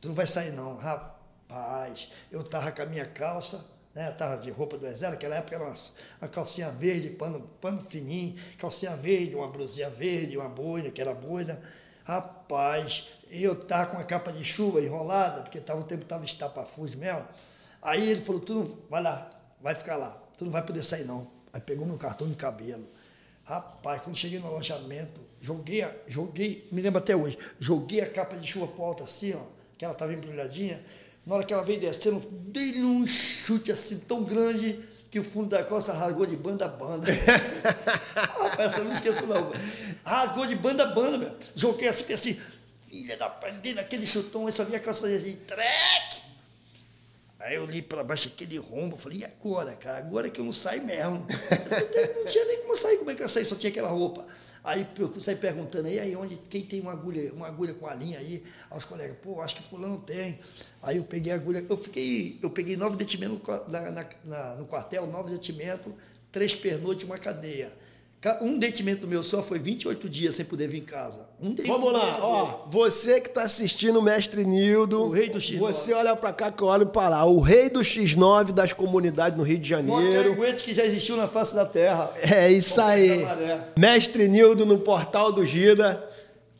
[0.00, 0.76] tu não vai sair não.
[0.76, 4.10] Rapaz, eu tava com a minha calça, né?
[4.12, 5.74] Tava de roupa do exército, naquela época era uma,
[6.20, 11.14] uma calcinha verde, pano, pano fininho, calcinha verde, uma blusinha verde, uma boina, que era
[11.14, 11.60] boina.
[12.04, 16.98] Rapaz, eu tava com a capa de chuva enrolada, porque tava, o tempo tava estapafúrdio
[16.98, 17.26] mesmo.
[17.82, 19.30] Aí ele falou, tu não, vai lá,
[19.60, 21.26] vai ficar lá, tu não vai poder sair não.
[21.52, 22.86] Aí pegou meu cartão de cabelo.
[23.50, 28.36] Rapaz, quando cheguei no alojamento, joguei, a- joguei, me lembro até hoje, joguei a capa
[28.36, 29.40] de chuva pro alto assim, ó,
[29.76, 30.80] que ela estava embrulhadinha,
[31.26, 34.80] Na hora que ela veio descendo, dei-lhe um chute assim tão grande
[35.10, 37.06] que o fundo da costa rasgou de banda a banda.
[38.14, 39.52] Rapaz, eu não esqueço não.
[40.02, 41.36] Rasgou de banda a banda, meu.
[41.54, 42.40] Joguei assim, assim,
[42.88, 46.19] filha da pai dele, aquele chutão, eu só via a calça fazer assim, treque.
[47.40, 49.98] Aí eu li para baixo aquele rombo, falei, e agora, cara?
[49.98, 51.26] Agora que eu não saio mesmo.
[52.16, 53.44] não tinha nem como sair, como é que eu saí?
[53.46, 54.26] Só tinha aquela roupa.
[54.62, 57.94] Aí eu saí perguntando, aí, aí onde, quem tem uma agulha, uma agulha com a
[57.94, 58.44] linha aí?
[58.70, 60.38] Aí os colegas, pô, acho que fulano tem.
[60.82, 64.66] Aí eu peguei a agulha, eu fiquei, eu peguei nove detimentos no, na, na, no
[64.66, 65.94] quartel, nove detimentos,
[66.30, 67.72] três pernoites e uma cadeia.
[68.42, 71.30] Um dentimento meu só foi 28 dias sem poder vir em casa.
[71.40, 72.64] Um Vamos lá, ó.
[72.66, 75.04] Você que está assistindo o Mestre Nildo.
[75.04, 75.58] O rei do X9.
[75.58, 77.24] Você olha para cá que eu olho para lá.
[77.24, 80.32] O rei do X9 das comunidades no Rio de Janeiro.
[80.32, 82.10] O que já existiu na face da terra.
[82.20, 83.24] É isso aí.
[83.74, 86.06] Mestre Nildo no portal do Gida.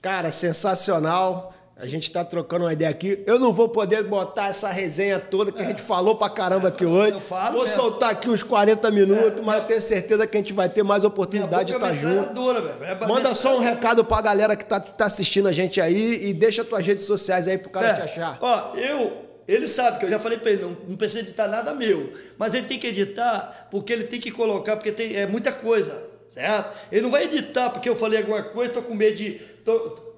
[0.00, 1.52] Cara, sensacional.
[1.80, 3.22] A gente está trocando uma ideia aqui.
[3.26, 5.64] Eu não vou poder botar essa resenha toda que é.
[5.64, 7.12] a gente falou pra caramba aqui hoje.
[7.12, 7.76] Eu falo vou mesmo.
[7.76, 9.42] soltar aqui uns 40 minutos, é.
[9.42, 12.50] mas eu tenho certeza que a gente vai ter mais oportunidade de estar tá junto.
[12.84, 16.34] É Manda só um recado pra galera que tá, tá assistindo a gente aí e
[16.34, 17.94] deixa tuas redes sociais aí pro cara é.
[17.94, 18.38] te achar.
[18.42, 21.74] Ó, eu ele sabe que eu já falei para ele, não, não precisa editar nada
[21.74, 22.12] meu.
[22.38, 26.06] Mas ele tem que editar porque ele tem que colocar, porque tem, é muita coisa,
[26.28, 26.72] certo?
[26.92, 29.32] Ele não vai editar porque eu falei alguma coisa, tô com medo de.
[29.64, 30.09] Tô,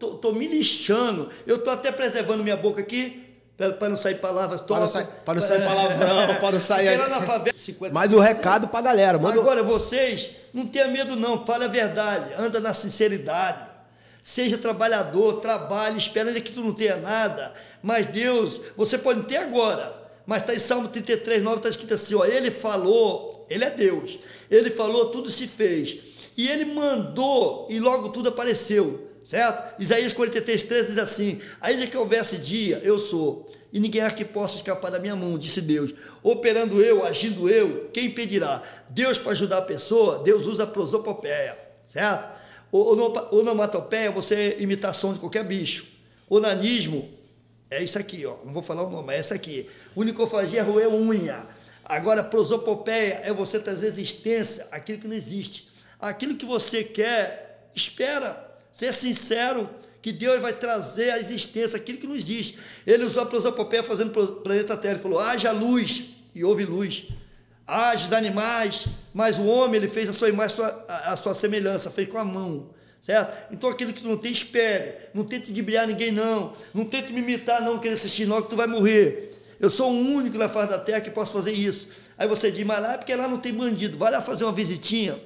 [0.00, 1.28] tô, tô me lixando.
[1.46, 3.26] Eu tô até preservando minha boca aqui,
[3.78, 6.96] para não sair palavras Para não sair, para não sair palavrão, para não sair.
[6.96, 7.94] Lá na favela, 50...
[7.94, 9.38] Mas o recado para a galera, manda.
[9.38, 11.44] Agora, vocês, não tenha medo, não.
[11.44, 13.68] Fale a verdade, anda na sinceridade.
[14.24, 17.52] Seja trabalhador, trabalhe, espera que tu não tenha nada.
[17.82, 19.98] Mas Deus, você pode não ter agora.
[20.24, 24.18] Mas está em Salmo 33, 9, está escrito assim: ó, Ele falou, Ele é Deus.
[24.50, 25.98] Ele falou, tudo se fez.
[26.36, 29.09] E Ele mandou, e logo tudo apareceu.
[29.24, 29.80] Certo?
[29.80, 34.24] Isaías 43, 13 diz assim: Ainda que houvesse dia, eu sou, e ninguém há que
[34.24, 35.92] possa escapar da minha mão, disse Deus.
[36.22, 38.62] Operando eu, agindo eu, quem impedirá?
[38.88, 42.40] Deus para ajudar a pessoa, Deus usa a prosopopeia, certo?
[42.72, 45.86] Onomatopeia, você é imitação de qualquer bicho.
[46.28, 47.08] Onanismo
[47.70, 48.36] é isso aqui, ó.
[48.44, 49.68] Não vou falar o nome, é essa aqui.
[49.94, 51.46] Unicofagia é roer unha.
[51.84, 55.68] Agora, prosopopeia é você trazer existência aquilo que não existe.
[55.98, 59.68] Aquilo que você quer, espera Ser sincero
[60.02, 62.58] que Deus vai trazer à existência aquilo que não existe.
[62.86, 64.94] Ele usou a prosopopeia fazendo o planeta Terra.
[64.94, 66.04] Ele falou: haja luz,
[66.34, 67.04] e houve luz.
[67.66, 70.56] Haja os animais, mas o homem ele fez a sua imagem,
[70.88, 72.70] a sua, semelhança, fez com a mão.
[73.02, 73.54] Certo?
[73.54, 74.94] Então aquilo que tu não tem, espere.
[75.14, 76.52] Não tente brilhar ninguém, não.
[76.74, 79.36] Não tente me imitar, não, querer assistir, não, que tu vai morrer.
[79.58, 81.86] Eu sou o único na face da terra que posso fazer isso.
[82.16, 83.96] Aí você diz, mas lá é porque lá não tem bandido.
[83.96, 85.18] Vai lá fazer uma visitinha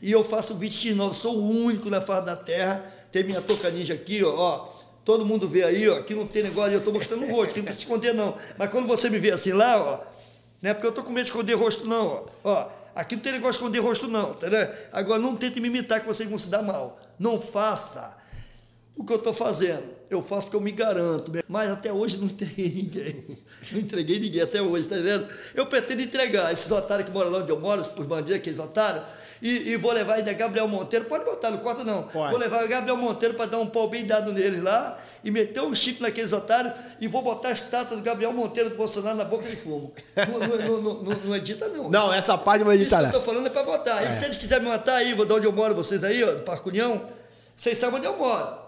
[0.00, 2.92] e eu faço 29, sou o único na face da terra.
[3.10, 4.68] Tem minha toca ninja aqui, ó, ó.
[5.04, 7.64] Todo mundo vê aí, ó, aqui não tem negócio, eu estou mostrando o rosto, não
[7.64, 8.34] precisa esconder não.
[8.58, 10.00] Mas quando você me vê assim lá, ó,
[10.60, 12.26] não é porque eu estou com medo de esconder rosto não, ó.
[12.42, 12.68] ó.
[12.94, 14.68] Aqui não tem negócio de esconder rosto não, entendeu?
[14.90, 16.98] Agora não tente me imitar que vocês vão se dar mal.
[17.18, 18.16] Não faça
[18.96, 19.84] o que eu estou fazendo.
[20.08, 21.30] Eu faço porque eu me garanto.
[21.46, 23.26] Mas até hoje não entreguei ninguém.
[23.72, 25.28] Não entreguei ninguém até hoje, tá vendo?
[25.54, 29.04] Eu pretendo entregar esses otários que moram lá onde eu moro, os bandidos, aqueles otários,
[29.42, 32.04] e, e, vou levar ainda Gabriel Monteiro, pode botar, no quarto não.
[32.04, 32.30] Pode.
[32.30, 35.60] Vou levar o Gabriel Monteiro para dar um pau bem dado neles lá e meter
[35.60, 39.24] um chip naqueles otários e vou botar a estátua do Gabriel Monteiro do Bolsonaro na
[39.24, 39.92] boca de fumo.
[40.16, 41.90] não, não, não, não, não edita, não.
[41.90, 43.02] Não, essa parte não edita, não.
[43.02, 44.02] Isso que eu tô falando é para botar.
[44.02, 44.08] É.
[44.08, 46.42] E se eles quiserem me matar aí, de onde eu moro, vocês aí, ó, do
[46.42, 47.02] Parque União,
[47.54, 48.65] vocês sabem onde eu moro.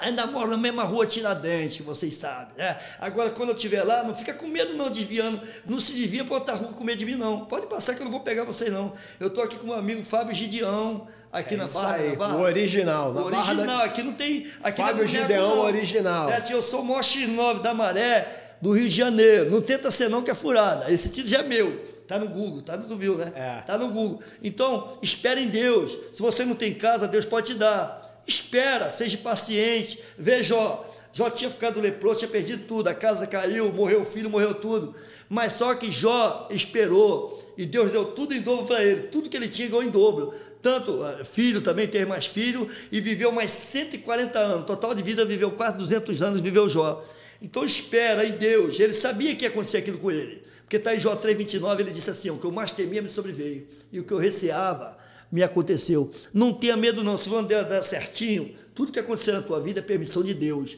[0.00, 2.56] Ainda moro na mesma rua Tiradentes, vocês sabem.
[2.56, 2.76] Né?
[2.98, 5.40] Agora, quando eu estiver lá, não fica com medo não, desviando.
[5.66, 7.44] Não se desvia para outra rua com medo de mim, não.
[7.44, 8.92] Pode passar que eu não vou pegar vocês, não.
[9.18, 12.36] Eu estou aqui com meu amigo Fábio Gideão, aqui é na, barra, aí, na Barra.
[12.36, 13.12] O original.
[13.12, 13.84] O original, da...
[13.84, 14.46] aqui não tem...
[14.62, 15.62] Aqui Fábio não é Gideão, não.
[15.62, 16.30] original.
[16.30, 19.50] É, eu sou o maior X9 da Maré, do Rio de Janeiro.
[19.50, 20.90] Não tenta ser não, que é furada.
[20.92, 22.00] Esse título já é meu.
[22.10, 23.32] Tá no Google, tá no viu, né?
[23.36, 23.62] É.
[23.62, 24.20] Tá no Google.
[24.42, 25.96] Então, espere em Deus.
[26.12, 28.09] Se você não tem casa, Deus pode te dar.
[28.30, 29.98] Espera, seja paciente.
[30.16, 34.30] Veja, Jó, Jó tinha ficado leproso, tinha perdido tudo, a casa caiu, morreu o filho,
[34.30, 34.94] morreu tudo.
[35.28, 39.36] Mas só que Jó esperou e Deus deu tudo em dobro para ele, tudo que
[39.36, 40.32] ele tinha ganhou em dobro.
[40.62, 44.66] Tanto eh, filho também, teve mais filho e viveu mais 140 anos.
[44.66, 47.04] Total de vida viveu quase 200 anos, viveu Jó.
[47.42, 48.78] Então espera em Deus.
[48.78, 50.40] Ele sabia que ia acontecer aquilo com ele.
[50.60, 53.66] Porque está em Jó 3,29, ele disse assim: o que eu mais temia me sobreveio,
[53.90, 54.96] e o que eu receava
[55.30, 56.10] me aconteceu.
[56.32, 57.16] Não tenha medo, não.
[57.16, 60.76] Se vão dar certinho, tudo que acontecer na tua vida é permissão de Deus.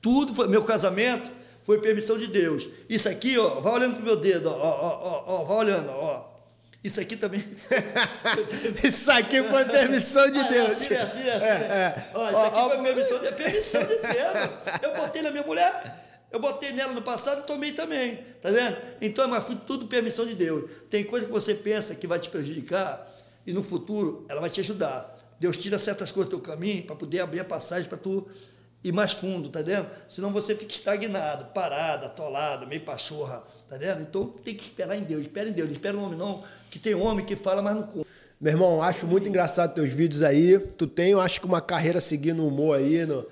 [0.00, 1.30] Tudo foi, meu casamento
[1.62, 2.68] foi permissão de Deus.
[2.88, 6.32] Isso aqui, ó, vai olhando pro meu dedo, ó, ó, ó, ó vai olhando, ó.
[6.82, 7.44] Isso aqui também.
[8.82, 10.68] isso aqui foi permissão de ah, Deus.
[10.68, 11.44] É assim, é assim, é assim.
[11.44, 12.10] É, é.
[12.14, 14.82] Ó, isso aqui ó, foi permissão de, permissão de Deus.
[14.82, 16.00] Eu botei na minha mulher.
[16.32, 18.74] Eu botei nela no passado e tomei também, tá vendo?
[19.02, 20.68] Então, mas foi tudo permissão de Deus.
[20.88, 23.06] Tem coisa que você pensa que vai te prejudicar
[23.46, 25.18] e no futuro ela vai te ajudar.
[25.38, 28.26] Deus tira certas coisas do teu caminho para poder abrir a passagem para tu
[28.84, 29.86] ir mais fundo, tá vendo?
[30.08, 34.02] Senão você fica estagnado, parado, atolado, meio pachorra, tá vendo?
[34.02, 36.78] Então tem que esperar em Deus, espera em Deus, não espera no homem não, que
[36.78, 38.06] tem homem que fala, mas não conta.
[38.40, 40.58] Meu irmão, acho muito engraçado teus vídeos aí.
[40.58, 43.24] Tu tem, eu acho que uma carreira seguindo o humor aí, no,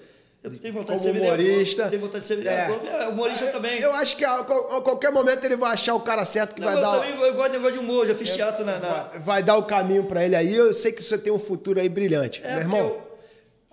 [0.43, 1.88] eu tenho vontade como de ser humorista.
[1.88, 2.80] Tenho vontade de ser vereador.
[2.86, 3.09] É.
[3.09, 3.78] Humorista é, também.
[3.78, 4.45] Eu acho que a, a,
[4.80, 7.01] qualquer momento ele vai achar o cara certo que não, vai eu dar.
[7.01, 9.03] Também, eu gosto de negócio de humor, já fiz teatro na, na...
[9.18, 10.55] Vai, dar o caminho para ele aí.
[10.55, 12.41] Eu sei que você tem um futuro aí brilhante.
[12.43, 13.03] É, Meu irmão, eu...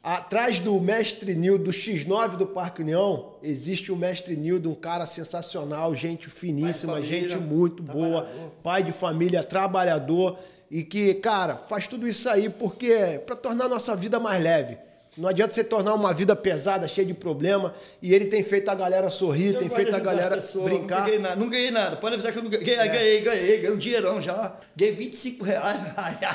[0.03, 5.05] atrás do mestre Nildo, do X9 do Parque União, existe o mestre Nildo, um cara
[5.05, 8.27] sensacional, gente finíssima, família, gente muito boa,
[8.61, 10.37] pai de família, trabalhador
[10.69, 14.77] e que, cara, faz tudo isso aí porque para tornar a nossa vida mais leve.
[15.17, 18.75] Não adianta você tornar uma vida pesada, cheia de problema, e ele tem feito a
[18.75, 20.99] galera sorrir, eu tem feito a galera pessoas, brincar.
[20.99, 22.75] Não ganhei, nada, não ganhei nada, pode avisar que eu não ganhei.
[22.75, 22.87] É.
[22.87, 24.55] Ganhei, ganhei, ganhei um dinheirão já.
[24.75, 25.79] Ganhei 25 reais.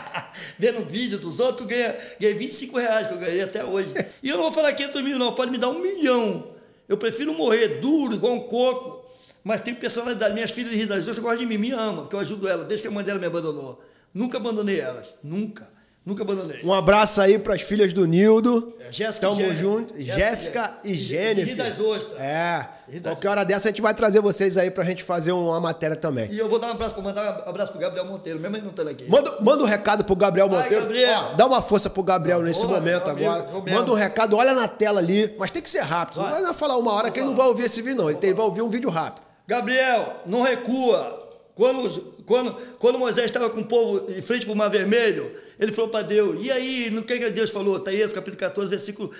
[0.58, 3.94] Vendo vídeo dos outros, ganhei, ganhei 25 reais que eu ganhei até hoje.
[4.20, 6.48] E eu não vou falar 500 mil, não, pode me dar um milhão.
[6.88, 9.08] Eu prefiro morrer duro, igual um coco,
[9.44, 10.34] mas tem personalidade.
[10.34, 12.88] Minhas filhas das Ostras gostam de mim, me amam, porque eu ajudo elas, desde que
[12.88, 13.80] a mãe dela me abandonou.
[14.12, 15.70] Nunca abandonei elas, nunca.
[16.04, 16.60] Nunca abandonei.
[16.64, 18.74] Um abraço aí para as filhas do Nildo.
[18.80, 20.00] É, Jéssica Tamo e junto.
[20.00, 21.46] Jéssica e Jennifer.
[21.46, 22.20] Rio das Ostras.
[22.20, 22.66] É.
[23.00, 26.28] Qualquer hora dessa a gente vai trazer vocês aí pra gente fazer uma matéria também.
[26.32, 28.70] E eu vou dar um abraço, mandar um abraço pro Gabriel Monteiro, mesmo ele não
[28.70, 29.08] estando aqui.
[29.08, 30.82] Manda, manda um recado pro Gabriel Vai, Monteiro.
[30.82, 31.30] Gabriel.
[31.32, 33.48] Ó, dá uma força pro Gabriel nesse momento amigo, agora.
[33.70, 36.20] Manda um recado, olha na tela ali, mas tem que ser rápido.
[36.20, 36.32] Vai.
[36.34, 38.10] Não vai falar uma hora que ele não vai ouvir esse vídeo, não.
[38.10, 39.24] Ele vai ouvir um vídeo rápido.
[39.46, 41.21] Gabriel, não recua.
[41.54, 45.72] Quando, quando, quando Moisés estava com o povo em frente para o Mar Vermelho, ele
[45.72, 47.76] falou para Deus, e aí, no que, que Deus falou?
[47.76, 49.10] Está aí, capítulo 14, versículo,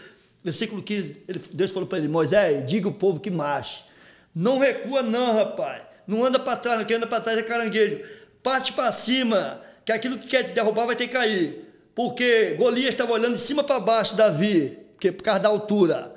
[0.43, 1.24] versículo 15.
[1.28, 3.85] Ele, Deus falou para ele, Moisés, diga o povo que marche.
[4.35, 5.83] Não recua não, rapaz.
[6.07, 8.01] Não anda para trás, não quem anda para trás é caranguejo.
[8.43, 11.64] Parte para cima, que aquilo que quer te derrubar vai ter que cair.
[11.95, 16.14] Porque Golias estava olhando de cima para baixo, Davi, que, por causa da altura.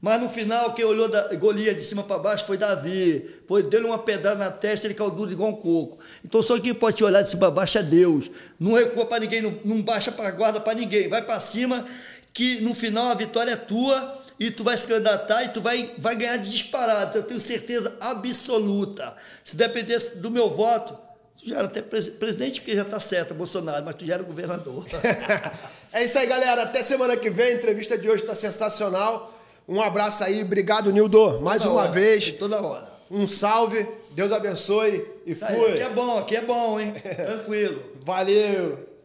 [0.00, 3.28] Mas no final, quem olhou da, Golias de cima para baixo foi Davi.
[3.48, 5.98] Foi dele uma pedrada na testa, ele caiu duro igual um coco.
[6.24, 8.30] Então só quem pode te olhar de cima para baixo é Deus.
[8.60, 11.08] Não recua para ninguém, não, não baixa para guarda para ninguém.
[11.08, 11.84] Vai para cima,
[12.32, 15.90] que no final a vitória é tua e tu vai se candidatar e tu vai,
[15.96, 17.16] vai ganhar de disparado.
[17.16, 19.16] Eu tenho certeza absoluta.
[19.42, 20.92] Se dependesse do meu voto,
[21.40, 24.22] tu já era até pres- presidente, porque já está certo, Bolsonaro, mas tu já era
[24.22, 24.84] governador.
[25.92, 26.64] É isso aí, galera.
[26.64, 27.46] Até semana que vem.
[27.46, 29.32] A entrevista de hoje está sensacional.
[29.68, 30.42] Um abraço aí.
[30.42, 31.40] Obrigado, Nildo.
[31.40, 32.32] Mais Toda uma hora, vez.
[32.32, 32.88] Toda hora.
[33.10, 33.86] Um salve.
[34.12, 35.04] Deus abençoe.
[35.26, 35.72] E Tá aí, fui.
[35.72, 36.94] Aqui é bom, aqui é bom, hein?
[37.00, 37.82] Tranquilo.
[38.04, 38.95] Valeu.